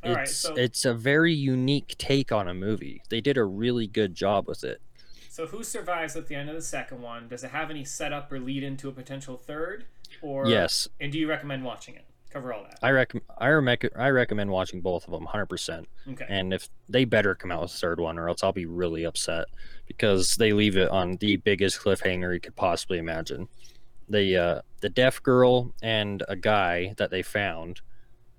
[0.05, 0.23] All right.
[0.23, 3.03] it's So, it's a very unique take on a movie.
[3.09, 4.81] They did a really good job with it.
[5.29, 7.29] so who survives at the end of the second one?
[7.29, 9.85] Does it have any setup or lead into a potential third?
[10.21, 12.05] Or yes, And do you recommend watching it?
[12.31, 12.79] Cover all that.
[12.83, 15.85] I recommend I, rec- I recommend watching both of them 100%.
[16.13, 16.27] Okay.
[16.29, 19.05] And if they better come out with a third one or else I'll be really
[19.05, 19.47] upset
[19.87, 23.49] because they leave it on the biggest cliffhanger you could possibly imagine.
[24.09, 27.81] The uh the deaf girl and a guy that they found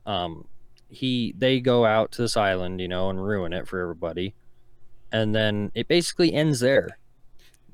[0.07, 0.47] um
[0.93, 4.35] he they go out to this island, you know, and ruin it for everybody.
[5.11, 6.97] And then it basically ends there.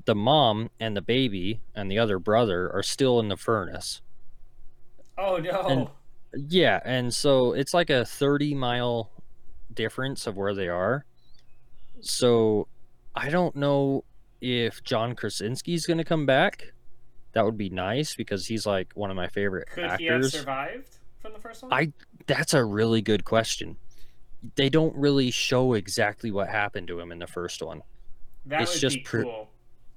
[0.04, 4.00] The mom and the baby and the other brother are still in the furnace.
[5.18, 5.60] oh no.
[5.62, 5.88] and-
[6.50, 9.10] Yeah, and so it's like a 30 mile
[9.72, 11.04] difference of where they are.
[12.00, 12.66] So
[13.14, 14.04] I don't know
[14.40, 16.72] if John Krasinski's going to come back.
[17.32, 19.98] That would be nice because he's like one of my favorite Could actors.
[19.98, 20.88] he have survived
[21.20, 21.72] from the first one?
[21.72, 21.92] I
[22.26, 23.76] that's a really good question.
[24.54, 27.82] They don't really show exactly what happened to him in the first one.
[28.46, 29.48] that it's would just be pre- cool.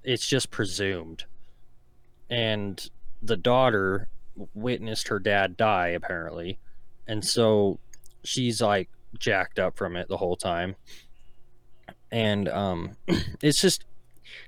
[0.03, 1.25] It's just presumed.
[2.29, 2.89] And
[3.21, 4.09] the daughter
[4.53, 6.59] witnessed her dad die apparently.
[7.07, 7.79] And so
[8.23, 10.75] she's like jacked up from it the whole time.
[12.11, 12.97] And um
[13.41, 13.85] it's just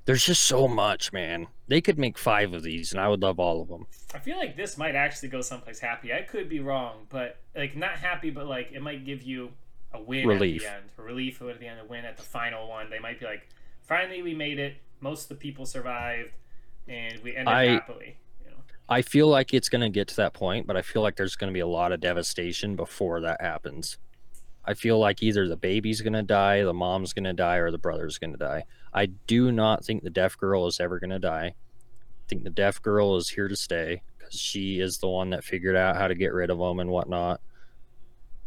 [0.06, 1.48] there's just so much, man.
[1.68, 3.88] They could make 5 of these and I would love all of them.
[4.14, 6.14] I feel like this might actually go someplace happy.
[6.14, 9.52] I could be wrong, but like not happy, but like it might give you
[9.94, 10.64] a win Relief.
[10.66, 12.90] at the end, a relief at the end, a win at the final one.
[12.90, 13.48] They might be like,
[13.82, 14.76] finally we made it.
[15.00, 16.32] Most of the people survived,
[16.88, 18.18] and we ended I- happily.
[18.44, 18.58] You know,
[18.90, 21.36] I feel like it's going to get to that point, but I feel like there's
[21.36, 23.98] going to be a lot of devastation before that happens.
[24.65, 27.71] I feel like either the baby's going to die, the mom's going to die, or
[27.71, 28.65] the brother's going to die.
[28.93, 31.54] I do not think the deaf girl is ever going to die.
[31.54, 35.43] I think the deaf girl is here to stay because she is the one that
[35.43, 37.41] figured out how to get rid of them and whatnot.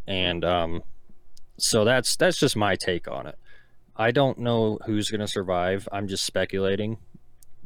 [0.06, 0.82] And um,
[1.56, 3.38] so that's that's just my take on it.
[3.94, 5.88] I don't know who's going to survive.
[5.92, 6.98] I'm just speculating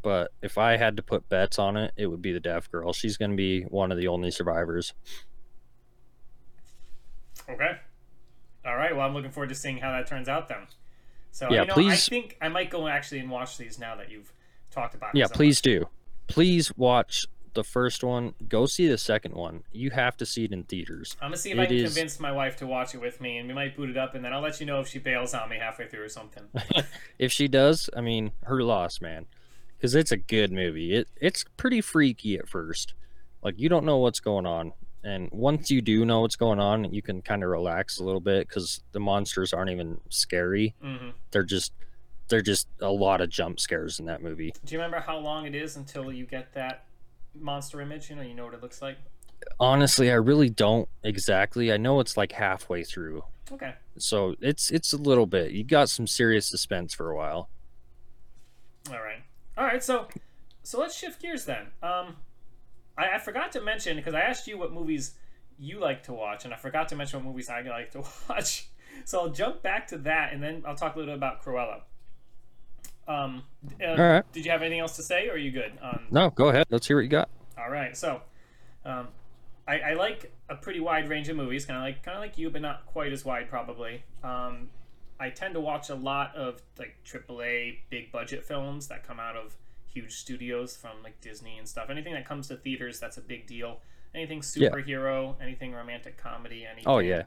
[0.02, 2.92] but if I had to put bets on it, it would be the deaf girl.
[2.92, 4.92] She's going to be one of the only survivors.
[7.48, 7.78] okay,
[8.64, 8.94] all right.
[8.94, 10.66] Well, I'm looking forward to seeing how that turns out then.
[11.30, 14.10] So Yeah, you know, I think I might go actually and watch these now that
[14.10, 14.32] you've
[14.70, 15.14] talked about.
[15.14, 15.88] Yeah, please do.
[16.26, 18.34] Please watch the first one.
[18.48, 19.62] Go see the second one.
[19.72, 21.16] You have to see it in theaters.
[21.20, 23.20] I'm gonna see if It I can is- convince my wife to watch it with
[23.20, 24.98] me, and we might boot it up, and then I'll let you know if she
[24.98, 26.44] bails on me halfway through or something.
[27.18, 29.26] If she does, I mean, her loss, man.
[29.76, 30.94] Because it's a good movie.
[30.94, 32.94] It it's pretty freaky at first.
[33.42, 34.72] Like you don't know what's going on,
[35.04, 38.20] and once you do know what's going on, you can kind of relax a little
[38.20, 40.74] bit because the monsters aren't even scary.
[40.80, 41.72] hmm They're just
[42.28, 44.54] they're just a lot of jump scares in that movie.
[44.64, 46.84] Do you remember how long it is until you get that
[47.34, 48.08] monster image?
[48.10, 48.96] You know, you know what it looks like.
[49.58, 53.74] honestly i really don't exactly i know it's like halfway through Okay.
[53.98, 57.48] so it's it's a little bit you got some serious suspense for a while
[58.88, 59.22] All right.
[59.58, 59.82] All right.
[59.82, 60.06] So,
[60.62, 61.66] so let's shift gears then.
[61.82, 62.16] Um,
[62.96, 65.14] I, I forgot to mention because I asked you what movies
[65.58, 68.68] you like to watch, and I forgot to mention what movies I like to watch.
[69.04, 71.82] So I'll jump back to that, and then I'll talk a little bit about Cruella.
[73.08, 73.42] Um,
[73.80, 75.72] uh, all right Did you have anything else to say, or are you good?
[75.82, 77.28] Um, no go ahead let's hear what you got
[77.58, 78.22] All right, so
[78.84, 79.08] um,
[79.66, 82.38] I, I like a pretty wide range of movies, kind of like kind of like
[82.38, 84.04] you, but not quite as wide probably.
[84.22, 84.70] Um,
[85.18, 89.36] I tend to watch a lot of like AAA big budget films that come out
[89.36, 89.56] of
[89.92, 91.90] huge studios from like Disney and stuff.
[91.90, 93.80] Anything that comes to theaters, that's a big deal.
[94.14, 94.70] Anything Yeah.
[94.70, 96.84] superhero, anything romantic comedy, anything.
[96.86, 97.24] oh yeah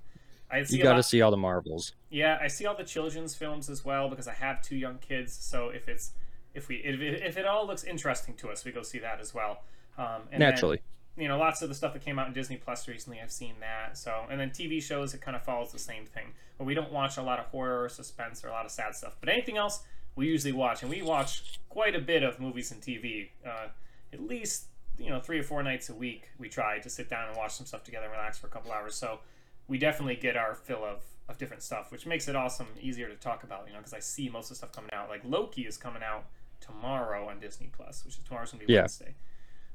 [0.52, 3.70] I you got to see all the marvels yeah, I see all the children's films
[3.70, 5.34] as well because I have two young kids.
[5.34, 6.12] So if it's
[6.54, 9.20] if we if it, if it all looks interesting to us, we go see that
[9.20, 9.64] as well.
[9.98, 10.82] Um, and then, naturally
[11.18, 13.56] you know, lots of the stuff that came out in Disney Plus recently, I've seen
[13.62, 13.98] that.
[13.98, 16.34] So, and then TV shows, it kind of follows the same thing.
[16.58, 18.96] But we don't watch a lot of horror or suspense or a lot of sad
[18.96, 19.16] stuff.
[19.20, 19.84] But anything else,
[20.16, 23.30] we usually watch, and we watch quite a bit of movies and TV.
[23.46, 23.68] Uh,
[24.14, 24.66] at least
[24.98, 26.30] you know three or four nights a week.
[26.38, 28.72] We try to sit down and watch some stuff together and relax for a couple
[28.72, 28.96] hours.
[28.96, 29.20] So
[29.68, 33.16] we definitely get our fill of of different stuff, which makes it awesome, easier to
[33.16, 33.66] talk about.
[33.68, 35.10] You know, because I see most of the stuff coming out.
[35.10, 36.26] Like Loki is coming out
[36.62, 38.82] tomorrow on Disney Plus, which is tomorrow's gonna be Yeah.
[38.82, 39.16] Wednesday.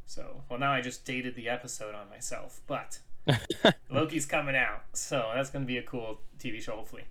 [0.07, 2.99] So, well, now I just dated the episode on myself, but
[3.91, 7.05] Loki's coming out, so that's going to be a cool TV show, hopefully.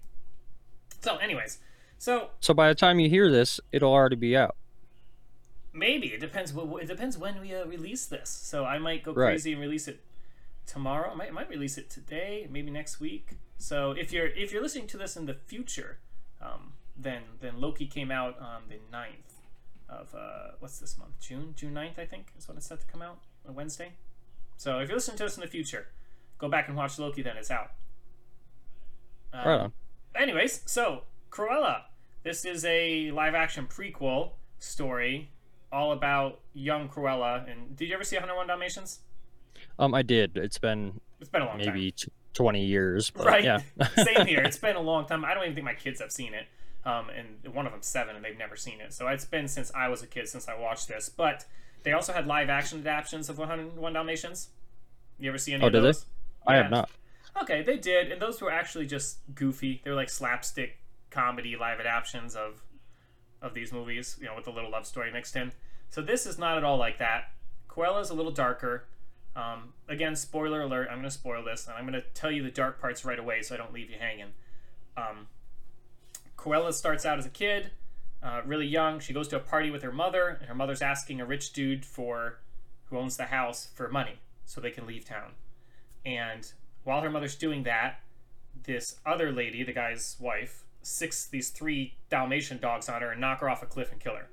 [1.01, 1.59] So, anyways,
[1.99, 4.55] so so by the time you hear this it'll already be out
[5.71, 6.51] maybe it depends.
[6.55, 8.29] It depends when we uh, release this.
[8.29, 9.27] So I might go Right.
[9.27, 10.01] crazy and release it
[10.65, 11.11] tomorrow.
[11.11, 13.37] I might, I might release it today, maybe next week.
[13.57, 15.99] So if you're if you're listening to this in the future,
[16.41, 19.31] um, then then Loki came out on the 9th
[19.87, 21.19] of uh, what's this month?
[21.19, 23.93] June June 9th, I think is when it's set to come out on Wednesday.
[24.57, 25.87] So if you're listening to us in the future,
[26.37, 27.21] go back and watch Loki.
[27.21, 27.71] Then it's out.
[29.33, 29.73] Um, right on
[30.15, 31.83] Anyways, so Cruella.
[32.29, 35.31] This is a live action prequel story
[35.71, 37.51] all about young Cruella.
[37.51, 38.99] And did you ever see 101 Dalmatians?
[39.79, 43.43] um i did it's been It's been a long maybe t- 20 years Right.
[43.43, 43.61] yeah.
[44.03, 44.41] Same here.
[44.45, 45.25] It's been a long time.
[45.25, 46.45] I don't even think my kids have seen it.
[46.87, 48.93] Um, and one of them's seven, and they've never seen it.
[48.93, 51.09] So it's been since I was a kid since I watched this.
[51.09, 51.45] But
[51.81, 54.49] they also had live action adaptations of 101 Dalmatians.
[55.17, 55.87] You ever see any Oh, of did they?
[55.87, 56.05] those?
[56.45, 56.91] i have not
[57.41, 59.81] Okay, they did, and those were actually just goofy.
[59.83, 60.77] They were like slapstick
[61.09, 62.61] comedy live adaptions of
[63.41, 65.51] of these movies, you know, with a little love story mixed in.
[65.89, 67.31] So this is not at all like that.
[67.69, 68.85] Cruella's a little darker.
[69.35, 70.87] Um, again, spoiler alert.
[70.89, 73.17] I'm going to spoil this, and I'm going to tell you the dark parts right
[73.17, 74.33] away, so I don't leave you hanging.
[74.97, 75.27] Um,
[76.37, 77.71] Cruella starts out as a kid.
[78.21, 78.99] uh, really young.
[78.99, 81.85] She goes to a party with her mother, and her mother's asking a rich dude
[81.85, 82.39] for
[82.85, 85.31] who owns the house for money so they can leave town.
[86.05, 86.51] And
[86.83, 88.01] while her mother's doing that,
[88.63, 93.39] this other lady, the guy's wife, six these three Dalmatian dogs on her and knock
[93.41, 94.29] her off a cliff and kill her.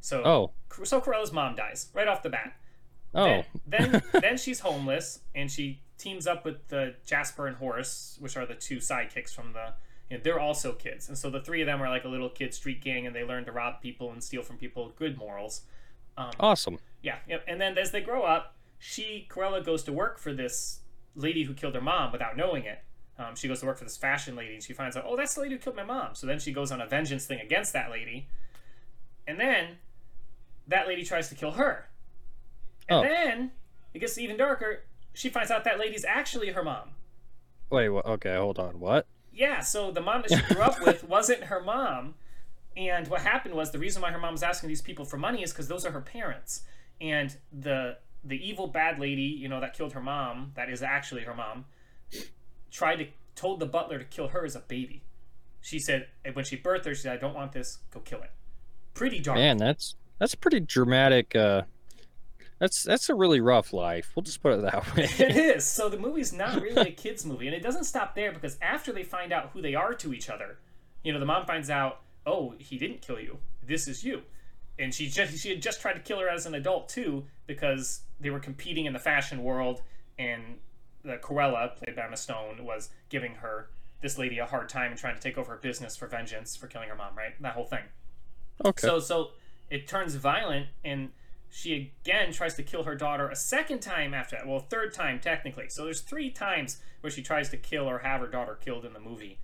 [0.00, 0.50] So Oh,
[0.84, 2.56] so Cruella's mom dies right off the bat.
[3.14, 8.16] oh, Then then, then she's homeless and she teams up with the Jasper and Horace,
[8.20, 9.74] which are the two sidekicks from the.
[10.08, 12.28] You know, they're also kids, and so the three of them are like a little
[12.30, 14.90] kid street gang, and they learn to rob people and steal from people.
[14.96, 15.60] Good morals.
[16.16, 16.78] Um, awesome.
[17.00, 17.44] Yeah, yep.
[17.46, 20.80] And then as they grow up, she Cruella goes to work for this
[21.14, 22.82] lady who killed her mom without knowing it.
[23.20, 25.34] Um, she goes to work for this fashion lady, and she finds out, oh, that's
[25.34, 26.14] the lady who killed my mom.
[26.14, 28.28] So then she goes on a vengeance thing against that lady,
[29.26, 29.76] and then
[30.66, 31.88] that lady tries to kill her.
[32.88, 33.02] And Oh.
[33.02, 33.50] then
[33.92, 34.84] it gets even darker.
[35.12, 36.90] She finds out that lady's actually her mom.
[37.68, 38.80] Wait, okay, hold on.
[38.80, 39.06] What?
[39.32, 42.14] Yeah, so the mom that she grew up with wasn't her mom.
[42.76, 45.42] And what happened was the reason why her mom was asking these people for money
[45.42, 46.62] is because those are her parents.
[47.00, 51.22] And the the evil bad lady, you know, that killed her mom, that is actually
[51.22, 51.64] her mom,
[52.70, 55.02] tried to told the butler to kill her as a baby.
[55.60, 57.78] She said when she birthed her, she said, "I don't want this.
[57.90, 58.32] Go kill it."
[58.94, 59.38] Pretty dark.
[59.38, 61.34] Man, that's that's pretty dramatic.
[61.34, 61.62] Uh,
[62.58, 64.12] that's that's a really rough life.
[64.14, 65.04] We'll just put it that way.
[65.18, 65.64] it is.
[65.80, 68.92] So the movie's not really a kids movie, and it doesn't stop there because after
[68.92, 70.58] they find out who they are to each other,
[71.02, 73.38] you know, the mom finds out, oh, he didn't kill you.
[73.66, 74.22] This is you,
[74.78, 78.02] and she just she had just tried to kill her as an adult too because
[78.20, 79.82] they were competing in the fashion world,
[80.18, 80.58] and
[81.04, 83.70] the Cruella, played by Emma Stone, was giving her
[84.02, 86.66] this lady a hard time and trying to take over her business for vengeance for
[86.66, 87.16] killing her mom.
[87.16, 87.84] Right, that whole thing.
[88.64, 88.86] okay.
[88.86, 89.30] So so
[89.70, 91.10] it turns violent and
[91.50, 94.46] she again tries to kill her daughter a second time after that.
[94.46, 95.68] Well, third time technically.
[95.68, 98.92] So there's three times where she tries to kill or have her daughter killed in
[98.92, 99.38] the movie,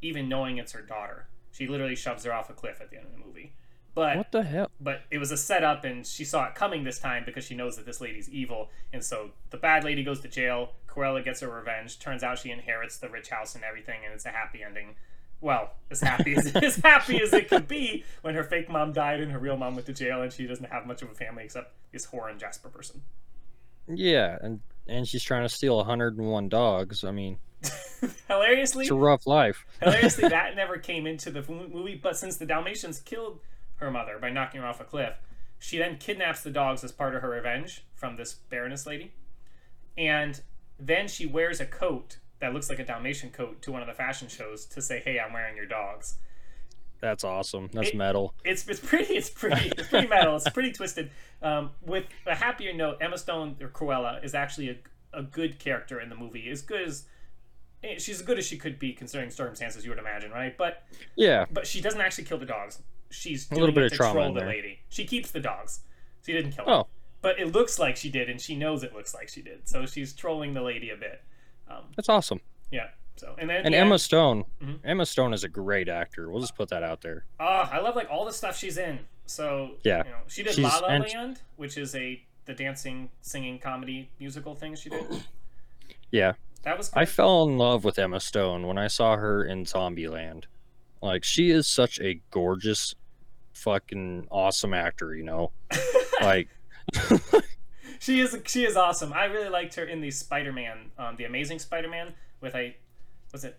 [0.00, 1.26] even knowing it's her daughter.
[1.52, 3.54] She literally shoves her off a cliff at the end of the movie.
[3.98, 4.70] But what the hell?
[4.80, 7.76] but it was a setup and she saw it coming this time because she knows
[7.76, 11.50] that this lady's evil and so the bad lady goes to jail Cruella gets her
[11.50, 14.94] revenge turns out she inherits the rich house and everything and it's a happy ending
[15.40, 19.20] well as happy as, as happy as it could be when her fake mom died
[19.20, 21.42] and her real mom went to jail and she doesn't have much of a family
[21.44, 23.02] except this whore and Jasper person
[23.88, 27.04] Yeah, and and she's trying to steal 101 dogs.
[27.04, 27.38] I mean,
[28.28, 29.66] hilariously it's a rough life.
[29.82, 33.40] Hilariously, that never came into the movie, but since the Dalmatians killed
[33.78, 35.14] her mother by knocking her off a cliff,
[35.58, 39.12] she then kidnaps the dogs as part of her revenge from this Baroness lady.
[39.96, 40.40] And
[40.78, 43.94] then she wears a coat that looks like a Dalmatian coat to one of the
[43.94, 46.16] fashion shows to say, hey, I'm wearing your dogs.
[47.00, 47.68] That's awesome.
[47.72, 48.34] That's It- metal.
[48.44, 50.36] It's, it's pretty it's pretty it's pretty metal.
[50.36, 51.10] It's pretty twisted.
[51.42, 54.76] Um, with a happier note, Emma Stone or Cruella is actually a,
[55.18, 56.48] a good character in the movie.
[56.50, 57.04] As good as
[57.84, 60.56] eh, she's as good as she could be considering circumstances, you would imagine, right?
[60.58, 60.82] But
[61.16, 62.82] Yeah, but she doesn't actually kill the dogs.
[63.10, 64.80] She's A little bit it of to trauma troll the lady.
[64.88, 65.80] She keeps the dogs.
[66.24, 66.74] She didn't kill them.
[66.74, 66.86] Oh.
[67.22, 69.68] But it looks like she did, and she knows it looks like she did.
[69.68, 71.22] So she's trolling the lady a bit.
[71.68, 72.40] Um, that's awesome.
[72.70, 72.88] yeah.
[73.16, 74.78] So and then And yeah, Emma Stone, Mhm.
[74.84, 76.30] Emma Stone is a great actor.
[76.30, 77.24] We'll just put that out there.
[77.40, 79.00] ah, I love like all the stuff she's in.
[79.26, 80.04] So Yeah.
[80.04, 84.10] you know, she did She's- La La Land, which is a the dancing, singing comedy
[84.20, 85.24] musical thing she did.
[86.10, 89.64] Yeah, That was I fell in love with Emma Stone when I saw her in
[89.64, 90.44] Zombieland.
[91.02, 92.94] Like she is such a gorgeous,
[93.52, 95.14] fucking awesome actor.
[95.14, 95.52] You know,
[96.20, 96.48] like
[97.98, 99.12] she is she is awesome.
[99.12, 102.76] I really liked her in the Spider-Man, um, the Amazing Spider-Man with a
[103.32, 103.58] was it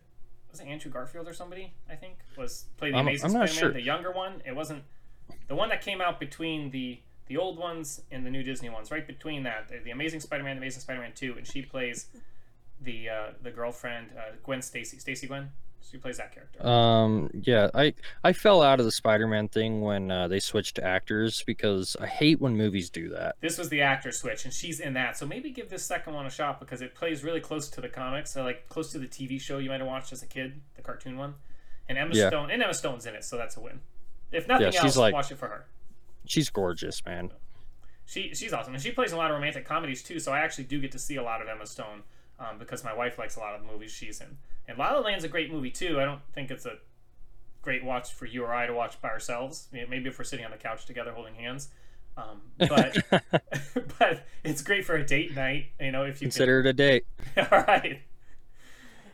[0.52, 1.74] was it Andrew Garfield or somebody?
[1.90, 3.72] I think was played the I'm- Amazing I'm Spider-Man, sure.
[3.72, 4.42] the younger one.
[4.46, 4.84] It wasn't
[5.48, 8.90] the one that came out between the the old ones and the new Disney ones.
[8.90, 12.08] Right between that, the, Amazing Spider-Man, the Amazing Spider-Man Two, and she plays
[12.82, 15.52] the uh, the girlfriend uh, Gwen Stacy, Stacy Gwen.
[15.82, 16.66] She plays that character.
[16.66, 20.84] Um, yeah, I I fell out of the Spider-Man thing when uh, they switched to
[20.84, 23.36] actors because I hate when movies do that.
[23.42, 25.18] this was the actor switch, and she's in that.
[25.18, 27.90] So maybe give this second one a shot because it plays really close to the
[27.90, 30.62] comics, so like close to the TV show you might have watched as a kid,
[30.76, 31.36] the cartoon one.
[31.88, 32.28] And Emma Yeah.
[32.30, 33.80] Stone and Emma Stone's in it, so that's a win.
[34.32, 35.66] If nothing Yeah, else, like- watch it for her.
[36.26, 37.32] She's gorgeous, man.
[38.06, 40.20] She she's awesome, and she plays a lot of romantic comedies too.
[40.20, 42.04] So I actually do get to see a lot of Emma Stone
[42.40, 44.38] um, because my wife likes a lot of the movies she's in.
[44.68, 46.00] And La La Land's a great movie too.
[46.00, 46.78] I don't think it's a
[47.62, 49.68] great watch for you or I to watch by ourselves.
[49.72, 51.70] Maybe if we're sitting on the couch together holding hands.
[52.18, 52.98] Um, but
[54.00, 55.68] but it's great for a date night.
[55.80, 57.06] You know, if you Consider it a date.
[57.38, 58.02] All right.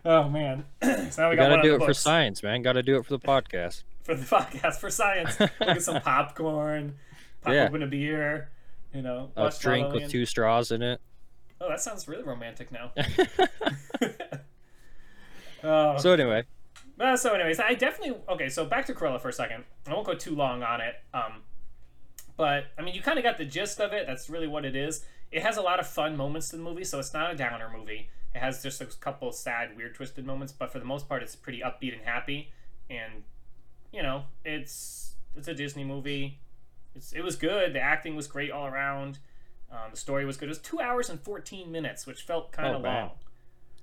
[0.03, 0.65] Oh man.
[0.83, 2.61] so now we got gotta do it for science, man.
[2.61, 3.83] Gotta do it for the podcast.
[4.03, 5.37] for the podcast for science.
[5.39, 6.95] We'll get some popcorn,
[7.41, 7.65] pop Yeah.
[7.65, 8.49] open a beer.
[8.93, 11.01] You know, A watch La La drink with two straws in it.
[11.61, 12.91] Oh, that sounds really romantic now.
[15.63, 16.43] oh, So anyway,
[16.99, 18.49] Uh, so, anyways, I definitely okay.
[18.49, 19.63] So back to Cruella for a second.
[19.87, 20.95] I won't go too long on it.
[21.13, 21.43] Um,
[22.37, 24.05] but I mean, you kind of got the gist of it.
[24.07, 25.05] That's really what it is.
[25.31, 27.69] It has a lot of fun moments in the movie, so it's not a downer
[27.75, 28.09] movie.
[28.33, 31.35] It has just a couple sad, weird, twisted moments, but for the most part, it's
[31.35, 32.51] pretty upbeat and happy.
[32.89, 33.23] And
[33.91, 36.39] you know, it's it's a Disney movie.
[36.95, 37.73] It's, it was good.
[37.73, 39.19] The acting was great all around.
[39.75, 40.45] Um, the story was good.
[40.45, 43.01] It was two hours and fourteen minutes, which felt kind of Oh, man.
[43.07, 43.11] long.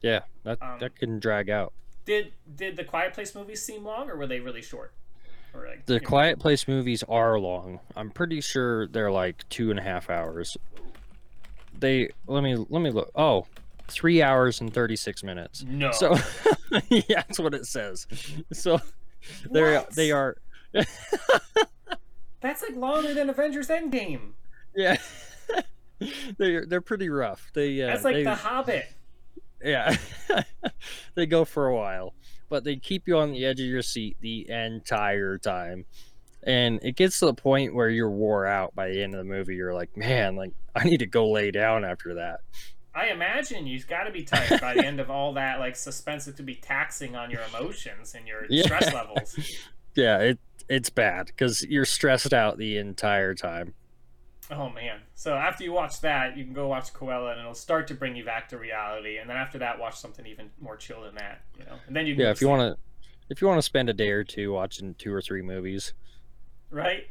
[0.01, 1.73] Yeah, that Um, that can drag out.
[2.05, 4.95] Did did the Quiet Place movies seem long, or were they really short?
[5.55, 7.81] Or like The you know- Quiet Place movies are long.
[7.95, 10.57] I'm pretty sure they're like two and a half hours.
[11.79, 13.11] They let me let me look.
[13.15, 13.47] Oh,
[13.89, 15.63] three hours and thirty six minutes.
[15.69, 15.93] No.
[15.93, 16.17] So
[16.89, 18.07] yeah, that's what it says.
[18.53, 18.81] So
[19.51, 20.37] they they are
[22.41, 24.33] That's like longer than Avengers Endgame.
[24.75, 24.97] yeah.
[26.39, 27.51] they're they're pretty rough.
[27.55, 28.87] They uh, That's like they, The Hobbit.
[29.63, 29.97] yeah.
[31.15, 32.15] they go for a while,
[32.49, 35.85] but they keep you on the edge of your seat the entire time.
[36.45, 39.25] And it gets to the point where you're wore out by the end of the
[39.25, 39.55] movie.
[39.55, 42.41] You're like, man, like I need to go lay down after that.
[42.95, 46.27] I imagine you've got to be tired by the end of all that like suspense.
[46.29, 48.65] It could be taxing on your emotions and your Yeah.
[48.65, 49.39] stress levels.
[49.95, 50.39] Yeah, it
[50.69, 53.75] it's bad because you're stressed out the entire time.
[54.53, 55.01] Oh man!
[55.15, 58.15] So after you watch that, you can go watch Cruella, and it'll start to bring
[58.15, 59.17] you back to reality.
[59.17, 61.43] And then after that, watch something even more chill than that.
[61.59, 62.79] You know, and then you can Yeah, if you want to,
[63.31, 65.95] if you want to spend a day or two watching two or three movies.
[66.71, 67.07] right,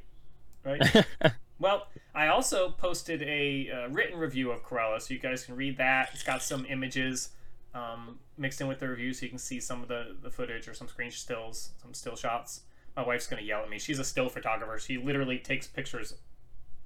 [0.63, 1.05] right.
[1.61, 1.85] Well,
[2.15, 6.09] I also posted a uh, written review of Cruella, so you guys can read that.
[6.11, 7.29] It's got some images
[7.75, 10.67] um, mixed in with the review, so you can see some of the, the footage
[10.67, 12.61] or some screen stills, some still shots.
[12.95, 13.77] My wife's gonna yell at me.
[13.77, 14.79] She's a still photographer.
[14.79, 16.15] She literally takes pictures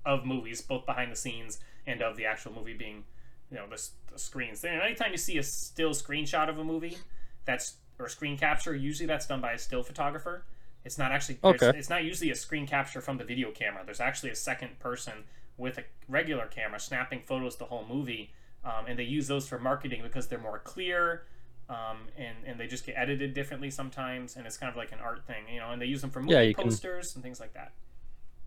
[0.05, 3.03] of movies, both behind the scenes and of the actual movie being,
[3.51, 3.81] you know, the,
[4.11, 4.63] the screens.
[4.63, 6.97] And anytime you see a still screenshot of a movie,
[7.45, 10.43] that's or screen capture, usually that's done by a still photographer.
[10.83, 11.39] It's not actually.
[11.43, 11.71] Okay.
[11.75, 13.81] It's not usually a screen capture from the video camera.
[13.85, 15.13] There's actually a second person
[15.57, 18.33] with a regular camera snapping photos the whole movie,
[18.63, 21.23] um, and they use those for marketing because they're more clear.
[21.67, 24.99] Um, and, and they just get edited differently sometimes, and it's kind of like an
[24.99, 25.71] art thing, you know.
[25.71, 27.71] And they use them for movie Yeah, you can- posters and things like that.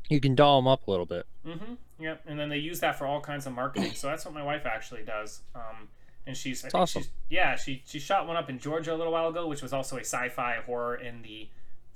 [0.09, 1.27] You can doll them up a little bit.
[1.47, 1.75] Mm-hmm.
[2.01, 2.23] Yep.
[2.27, 3.93] And then they use that for all kinds of marketing.
[3.95, 5.43] So that's what my wife actually does.
[5.55, 5.89] Um,
[6.27, 7.03] and she's, awesome.
[7.03, 9.73] she's, yeah, she she shot one up in Georgia a little while ago, which was
[9.73, 11.49] also a sci-fi horror in the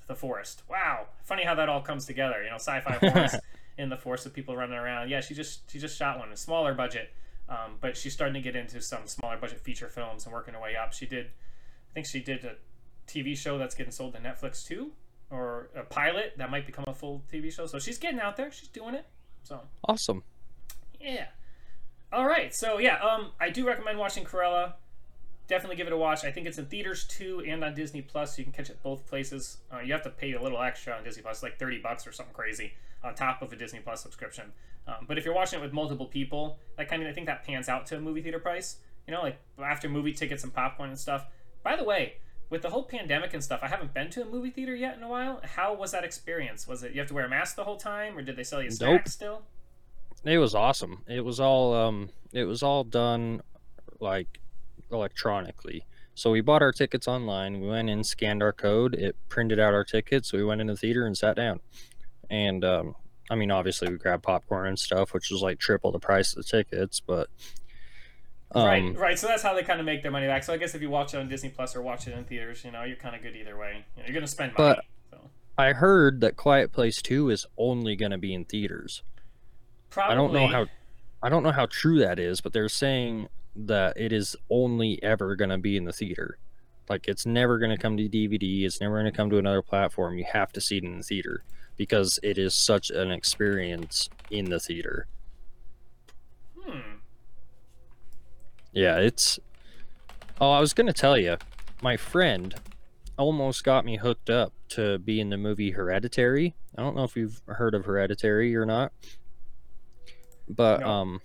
[0.07, 0.63] the forest.
[0.71, 2.43] Wow, funny how that all comes together.
[2.43, 3.35] You know, sci-fi horrors
[3.77, 5.11] in the forest with people running around.
[5.11, 7.13] Yeah, she just she just shot one, a smaller budget,
[7.49, 10.61] um, but she's starting to get into some smaller budget feature films and working her
[10.61, 10.93] way up.
[10.93, 12.57] She did, I think she did a
[13.07, 14.93] TV show that's getting sold to Netflix too,
[15.33, 17.67] or a pilot that might become a full TV show.
[17.67, 18.53] So she's getting out there.
[18.53, 19.07] She's doing it.
[19.43, 20.23] So Awesome.
[21.01, 21.27] yeah.
[22.13, 22.55] All right.
[22.55, 24.75] So yeah, um, I do recommend watching Cruella.
[25.49, 26.25] Definitely give it a watch.
[26.25, 28.37] I think it's in theaters too and on Disney Plus.
[28.37, 29.59] So you can catch it both places.
[29.73, 32.13] Uh, you have to pay a little extra on Disney Plus, like thirty bucks or
[32.13, 34.53] something crazy on top of a Disney Plus subscription.
[34.87, 37.45] Um, but if you're watching it with multiple people, that kind of I think that
[37.45, 38.77] pans out to a movie theater price.
[39.07, 41.27] You know, like after movie tickets and popcorn and stuff.
[41.65, 42.15] By the way,
[42.53, 45.03] with the whole pandemic and stuff, I haven't been to a movie theater yet in
[45.03, 45.41] a while.
[45.57, 46.69] How was that experience?
[46.69, 48.63] Was it you have to wear a mask the whole time, or did they sell
[48.63, 49.09] you snacks Nope.
[49.09, 49.43] still?
[50.31, 51.03] It was awesome.
[51.09, 53.41] It was all um it was all done
[54.01, 54.39] like
[54.93, 55.87] electronically.
[56.15, 57.59] So we bought our tickets online.
[57.63, 60.31] We went in, scanned our code, it printed out our tickets.
[60.31, 61.61] We went in the theater and sat down.
[62.29, 62.97] And um
[63.31, 66.45] I mean obviously we grabbed popcorn and stuff, which was like triple the price of
[66.45, 67.29] the tickets, but
[68.55, 69.19] um right, right.
[69.19, 70.45] So that's how they kind of make their money back.
[70.45, 72.65] So I guess if you watch it on Disney Plus or watch it in theaters,
[72.65, 73.85] you know, you're kind of good either way.
[73.97, 74.77] You know, you're gonna spend money.
[74.77, 75.31] But- so.
[75.59, 79.03] I heard that Quiet Place 2 is only going to be in theaters.
[79.91, 80.13] Probably.
[80.13, 80.67] I don't know how
[81.23, 85.37] I don't know how true that is, but they're saying that it is only ever
[85.37, 86.39] going to be in the theater.
[86.89, 89.63] Like it's never going to come to DVD, it's never going to come to another
[89.63, 90.19] platform.
[90.19, 91.45] You have to see it in the theater
[91.77, 95.07] because it is such an experience in the theater.
[96.59, 96.97] Hmm.
[98.73, 99.39] Yeah, it's
[100.41, 101.37] Oh, I was going to tell you.
[101.83, 102.55] My friend
[103.19, 106.55] almost got me hooked up to be in the movie Hereditary.
[106.77, 108.93] I don't know if you've heard of Hereditary or not.
[110.49, 110.87] But No.
[110.89, 111.21] um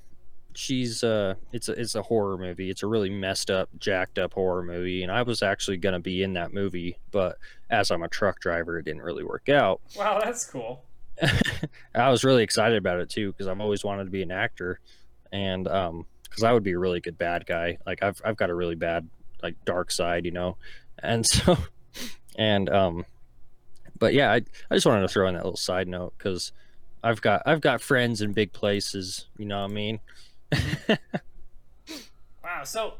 [0.53, 2.69] she's uh it's a it's a horror movie.
[2.69, 5.99] It's a really messed up, jacked up horror movie and I was actually going to
[5.99, 7.37] be in that movie, but
[7.69, 9.81] as I'm a truck driver, it didn't really work out.
[9.95, 10.83] Wow, that's cool.
[11.95, 14.79] I was really excited about it too because I've always wanted to be an actor,
[15.31, 16.05] and um,
[16.37, 17.79] because I would be a really good bad guy.
[17.85, 19.09] Like I've I've got a really bad
[19.41, 20.57] like dark side, you know,
[20.99, 21.57] and so
[22.37, 23.05] and um,
[23.97, 26.51] but yeah, I I just wanted to throw in that little side note because
[27.03, 29.99] I've got I've got friends in big places, you know what I mean?
[32.47, 32.63] Wow.
[32.63, 32.93] So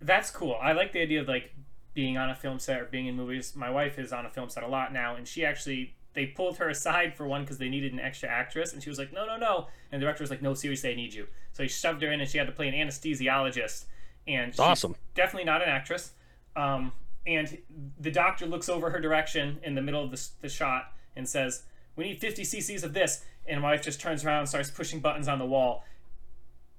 [0.00, 0.56] that's cool.
[0.62, 1.52] I like the idea of like
[1.94, 3.54] being on a film set or being in movies.
[3.56, 6.58] My wife is on a film set a lot now, and she actually they pulled
[6.58, 9.24] her aside for one because they needed an extra actress, and she was like, "No,
[9.26, 12.02] no, no," and the director was like, "No, seriously, I need you." So he shoved
[12.02, 13.84] her in, and she had to play an anesthesiologist,
[14.26, 14.94] and she's awesome.
[15.14, 16.12] definitely not an actress.
[16.56, 16.92] Um,
[17.26, 17.58] and
[17.98, 21.62] the doctor looks over her direction in the middle of the, the shot and says,
[21.96, 25.00] "We need 50 cc's of this." And my wife just turns around and starts pushing
[25.00, 25.84] buttons on the wall.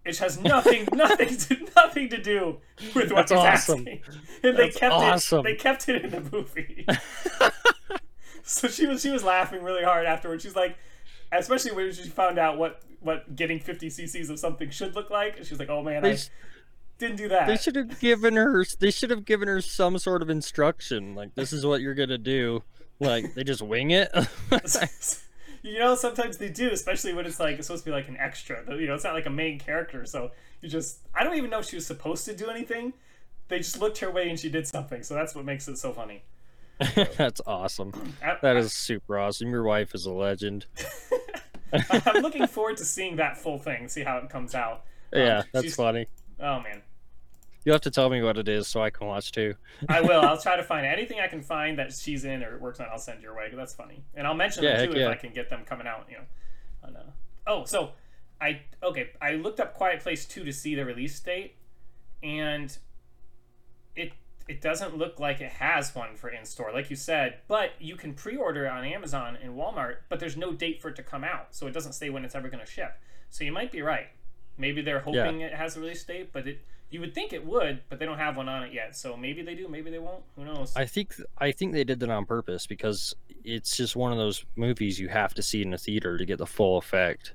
[0.05, 2.57] It has nothing, nothing, to, nothing to do
[2.93, 3.79] with what That's he's awesome.
[3.79, 4.01] asking.
[4.43, 5.39] And they kept awesome.
[5.39, 5.43] it.
[5.43, 6.85] They kept it in the movie.
[8.45, 10.43] so she was she was laughing really hard afterwards.
[10.43, 10.77] She's like,
[11.31, 15.37] especially when she found out what what getting 50 cc's of something should look like.
[15.37, 16.29] And she was like, "Oh man, They I sh-
[16.97, 18.65] didn't do that." They should have given her.
[18.79, 21.15] They should have given her some sort of instruction.
[21.15, 22.63] Like this is what you're gonna do.
[22.99, 24.11] Like they just wing it.
[25.61, 28.17] you know, sometimes they do, especially when it's like it's supposed to be like an
[28.17, 28.63] extra.
[28.75, 30.31] You know, it's not like a main character, so
[30.61, 32.93] you just I don't even know if she was supposed to do anything.
[33.47, 35.91] They just looked her way and she did something, so that's what makes it so
[35.91, 36.23] funny.
[37.17, 37.93] That's awesome.
[38.23, 39.49] I, That is super awesome.
[39.49, 40.65] Your wife is a legend.
[41.89, 44.83] I'm looking forward to seeing that full thing, see how it comes out.
[45.13, 46.07] Um, Yeah, that's funny.
[46.39, 46.81] Oh man,
[47.65, 49.55] You'll have to tell me what it is so I can watch too.
[49.89, 50.21] I will.
[50.21, 52.87] I'll try to find anything I can find that she's in or works on.
[52.91, 53.49] I'll send your way.
[53.53, 55.07] That's funny, and I'll mention Yeah, them too if.
[55.07, 56.07] I can get them coming out.
[56.09, 56.23] You know.
[56.83, 57.03] On, uh...
[57.47, 57.91] Oh, so
[58.41, 59.11] I okay.
[59.21, 61.55] I looked up Quiet Place two to see the release date,
[62.21, 62.77] and
[63.95, 64.11] it
[64.47, 67.37] it doesn't look like it has one for in store, like you said.
[67.47, 70.95] But you can pre-order it on Amazon and Walmart, but there's no date for it
[70.97, 72.97] to come out, so it doesn't say when it's ever going to ship.
[73.29, 74.07] So you might be right.
[74.57, 76.59] Maybe they're hoping it has a release date, but it
[76.93, 78.95] you would think it would, but they don't have one on it yet.
[78.95, 80.21] So maybe they do, maybe they won't.
[80.35, 80.73] Who knows?
[80.75, 84.45] I think I think they did that on purpose because it's just one of those
[84.55, 87.33] movies you have to see in a theater to get the full effect.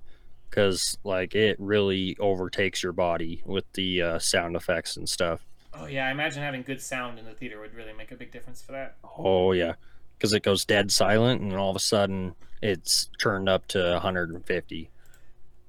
[0.48, 5.44] Because like it really overtakes your body with the uh, sound effects and stuff.
[5.80, 8.32] Oh yeah, I imagine having good sound in the theater would really make a big
[8.32, 8.96] difference for that.
[9.18, 9.74] Oh yeah,
[10.16, 14.90] because it goes dead silent and all of a sudden it's turned up to 150.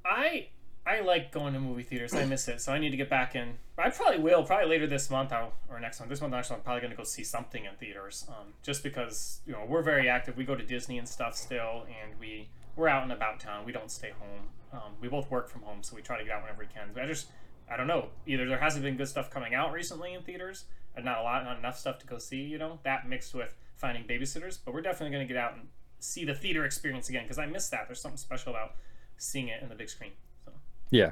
[0.05, 0.47] I
[0.85, 2.15] I like going to movie theaters.
[2.15, 3.55] I miss it, so I need to get back in.
[3.77, 4.43] I probably will.
[4.43, 6.09] Probably later this month I'll, or next month.
[6.09, 8.25] This month actually, I'm probably going to go see something in theaters.
[8.27, 10.35] Um, just because you know we're very active.
[10.35, 13.65] We go to Disney and stuff still, and we we're out and about town.
[13.65, 14.49] We don't stay home.
[14.71, 16.89] Um, we both work from home, so we try to get out whenever we can.
[16.93, 17.27] But I just
[17.71, 18.09] I don't know.
[18.25, 20.65] Either there hasn't been good stuff coming out recently in theaters,
[20.95, 22.41] and not a lot, not enough stuff to go see.
[22.41, 24.57] You know that mixed with finding babysitters.
[24.63, 25.67] But we're definitely going to get out and
[25.99, 27.87] see the theater experience again because I miss that.
[27.87, 28.73] There's something special about
[29.17, 30.11] seeing it in the big screen.
[30.45, 30.51] So.
[30.91, 31.11] Yeah,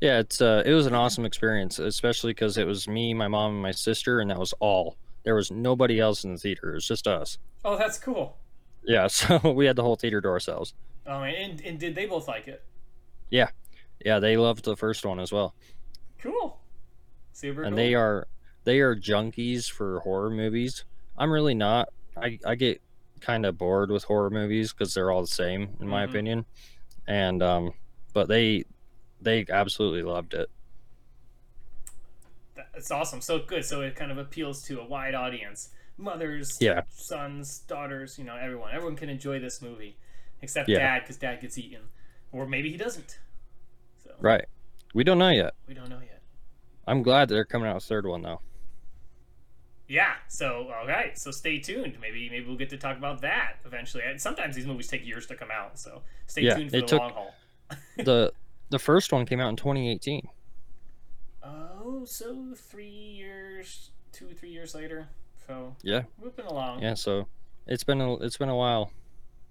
[0.00, 0.20] yeah.
[0.20, 3.62] It's uh, it was an awesome experience, especially because it was me, my mom, and
[3.62, 4.96] my sister, and that was all.
[5.24, 6.70] There was nobody else in the theater.
[6.70, 7.38] It was just us.
[7.64, 8.36] Oh, that's cool.
[8.84, 10.74] Yeah, so we had the whole theater to ourselves.
[11.06, 12.62] Oh, and, and did they both like it?
[13.30, 13.48] Yeah,
[14.04, 15.54] yeah, they loved the first one as well,
[16.18, 16.58] Cool.
[17.32, 17.76] Super and cool.
[17.76, 18.26] they are
[18.64, 20.84] they are junkies for horror movies.
[21.16, 21.88] I'm really not.
[22.16, 22.80] I I get
[23.20, 26.08] kind of bored with horror movies because they're all the same in my Mhm.
[26.10, 26.46] opinion,
[27.06, 27.72] and um,
[28.12, 28.64] but they
[29.20, 30.48] they absolutely loved it.
[32.54, 33.20] That's awesome.
[33.20, 33.64] So good.
[33.64, 35.70] So it kind of appeals to a wide audience.
[35.96, 36.82] Mothers, Yeah.
[36.90, 38.72] sons, daughters, you know, everyone.
[38.72, 39.96] Everyone can enjoy this movie.
[40.42, 40.78] Except Yeah.
[40.78, 41.88] dad, because dad gets eaten.
[42.30, 43.18] Or maybe he doesn't.
[44.04, 44.44] So Right.
[44.94, 45.54] We don't know yet.
[45.66, 46.22] we don't know yet.
[46.86, 48.40] I'm glad they're coming out with third one though.
[49.88, 50.14] Yeah.
[50.28, 51.18] So all right.
[51.18, 51.96] So stay tuned.
[52.00, 54.02] Maybe maybe we'll get to talk about that eventually.
[54.06, 55.78] And sometimes these movies take years to come out.
[55.78, 57.34] So stay Yeah, tuned for the took- long haul.
[57.96, 58.32] the
[58.70, 60.28] The first one came out in 2018.
[61.42, 65.08] Oh, so three years, two three years later.
[65.46, 66.02] So Yeah.
[66.20, 66.82] we've along.
[66.82, 67.28] Yeah, so
[67.66, 68.90] it's been a it's been a while,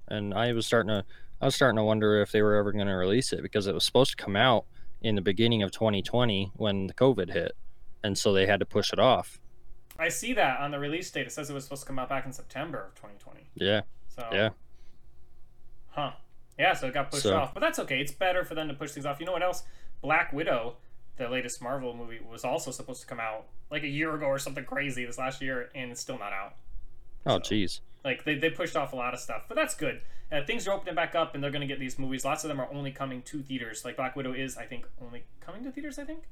[0.08, 1.06] and I was starting to
[1.42, 3.74] I was starting to wonder if they were ever going to release it because it
[3.74, 4.66] was supposed to come out
[5.02, 7.54] in the beginning of 2020 when the COVID hit,
[8.04, 9.40] and so they had to push it off.
[10.00, 11.28] I see that on the release date.
[11.28, 13.50] It says it was supposed to come out back in September of 2020.
[13.56, 13.82] Yeah,
[14.16, 14.50] So yeah,
[15.90, 16.12] Huh.
[16.60, 17.54] Yeah, so it got pushed So- off.
[17.54, 18.00] But that's okay.
[18.02, 19.20] It's better for them to push things off.
[19.20, 19.64] You know what else?
[20.02, 20.78] Black Widow,
[21.18, 24.40] the latest Marvel movie, was also supposed to come out like a year ago or
[24.40, 26.56] something crazy this last year, and it's still not out.
[27.26, 27.82] Oh, So- jeez.
[28.06, 30.02] Like they, they pushed off a lot of stuff, but that's good.
[30.32, 32.26] Uh, things are opening back up, and they're going to get these movies.
[32.26, 33.86] Lots of them are only coming to theaters.
[33.86, 35.98] Like Black Widow is, I think, only coming to theaters.
[35.98, 36.24] I think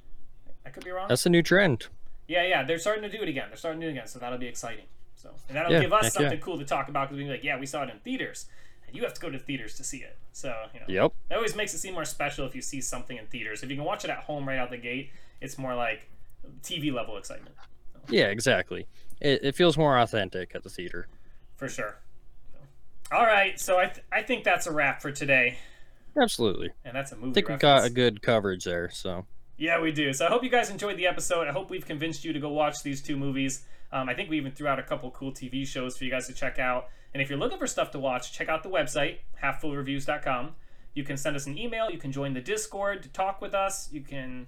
[0.66, 1.08] I could be wrong.
[1.08, 1.88] That's a new trend.
[2.28, 3.46] Yeah, yeah, they're starting to do it again.
[3.50, 4.86] They're starting to do it again, so that'll be exciting.
[5.16, 6.20] So, and that'll Yeah, give us heck yeah.
[6.22, 8.00] something cool to talk about because we can be like, yeah, we saw it in
[8.00, 8.48] theaters,
[8.88, 10.18] and you have to go to theaters to see it.
[10.34, 11.14] So, you know, Yep.
[11.30, 13.64] it always makes it seem more special if you see something in theaters.
[13.64, 16.10] If you can watch it at home right out the gate, it's more like
[16.64, 17.56] TV level excitement
[18.10, 18.88] Yeah, exactly.
[19.22, 21.08] It, it feels more authentic at the theater.
[21.56, 21.96] for sure.
[23.12, 25.58] All right, so I th- I think that's a wrap for today,
[26.20, 26.72] Absolutely.
[26.84, 27.32] and that's a movie.
[27.32, 27.82] I think we reference.
[27.82, 28.90] got a good coverage there.
[28.92, 29.26] So
[29.58, 30.12] Yeah, we do.
[30.14, 31.48] So I hope you guys enjoyed the episode.
[31.48, 33.64] I hope we've convinced you to go watch these two movies.
[33.92, 36.28] Um, I think we even threw out a couple cool TV shows for you guys
[36.28, 36.88] to check out.
[37.14, 40.56] And if you're looking for stuff to watch, check out the website, halffullreviews.com.
[40.96, 41.90] You can send us an email.
[41.92, 43.88] You can join the Discord to talk with us.
[43.92, 44.48] You can.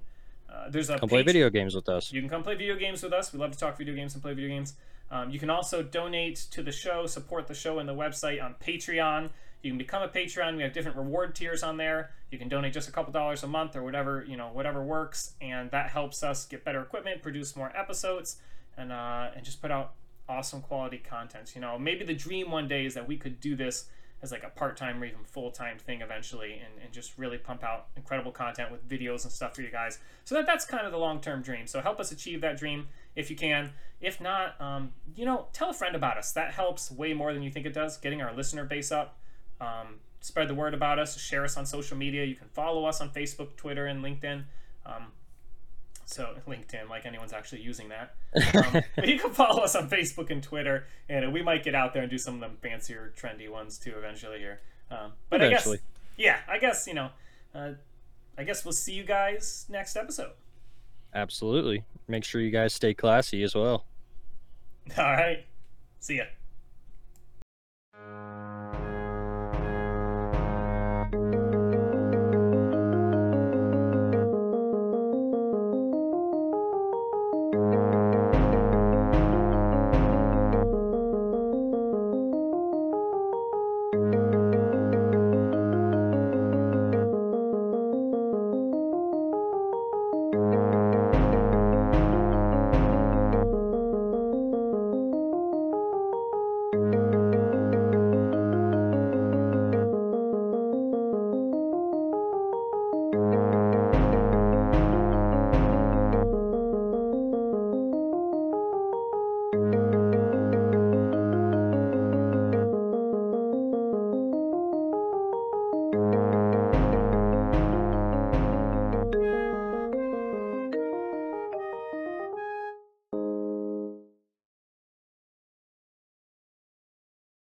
[0.52, 2.12] Uh, there's a Come play video games with us.
[2.12, 3.32] you can come play video games with us.
[3.34, 4.74] We love to talk video games and play video games.
[5.10, 8.56] Um, you can also donate to the show, support the show and the website on
[8.56, 9.30] Patreon.
[9.62, 10.58] You can become a Patreon.
[10.58, 12.12] We have different reward tiers on there.
[12.32, 15.34] You can donate just a couple dollars a month or whatever you know, whatever works,
[15.42, 18.38] and that helps us get better equipment, produce more episodes,
[18.78, 19.94] and uh, and just put out
[20.30, 21.54] awesome quality content.
[21.56, 23.86] You know, maybe the dream one day is that we could do this
[24.22, 27.88] as like a part-time or even full-time thing eventually and, and just really pump out
[27.96, 30.00] incredible content with videos and stuff for you guys.
[30.26, 31.68] So that that's kind of the long-term dream.
[31.68, 33.74] So help us achieve that dream if you can.
[34.02, 36.32] If not um, you know tell a friend about us.
[36.32, 39.18] That helps way more than you think it does getting our listener base up.
[39.62, 41.20] Um, spread the word about us.
[41.20, 42.26] Share us on social media.
[42.26, 44.44] You can follow us on facebook twitter and linkedin.
[44.86, 45.08] Um,
[46.08, 48.16] so LinkedIn, like anyone's actually using that.
[48.56, 51.94] Um, but you can follow us on Facebook and Twitter, and we might get out
[51.94, 54.62] there and do some of them fancier, trendy ones too eventually here.
[54.90, 55.78] Um, but Eventually.
[55.78, 55.84] I guess,
[56.18, 57.10] yeah, I guess you know,
[57.54, 57.72] uh,
[58.38, 60.32] I guess we'll see you guys next episode.
[61.14, 61.84] Absolutely.
[62.08, 63.86] Make sure you guys stay classy as well.
[64.98, 65.46] All right,
[66.00, 66.24] see ya.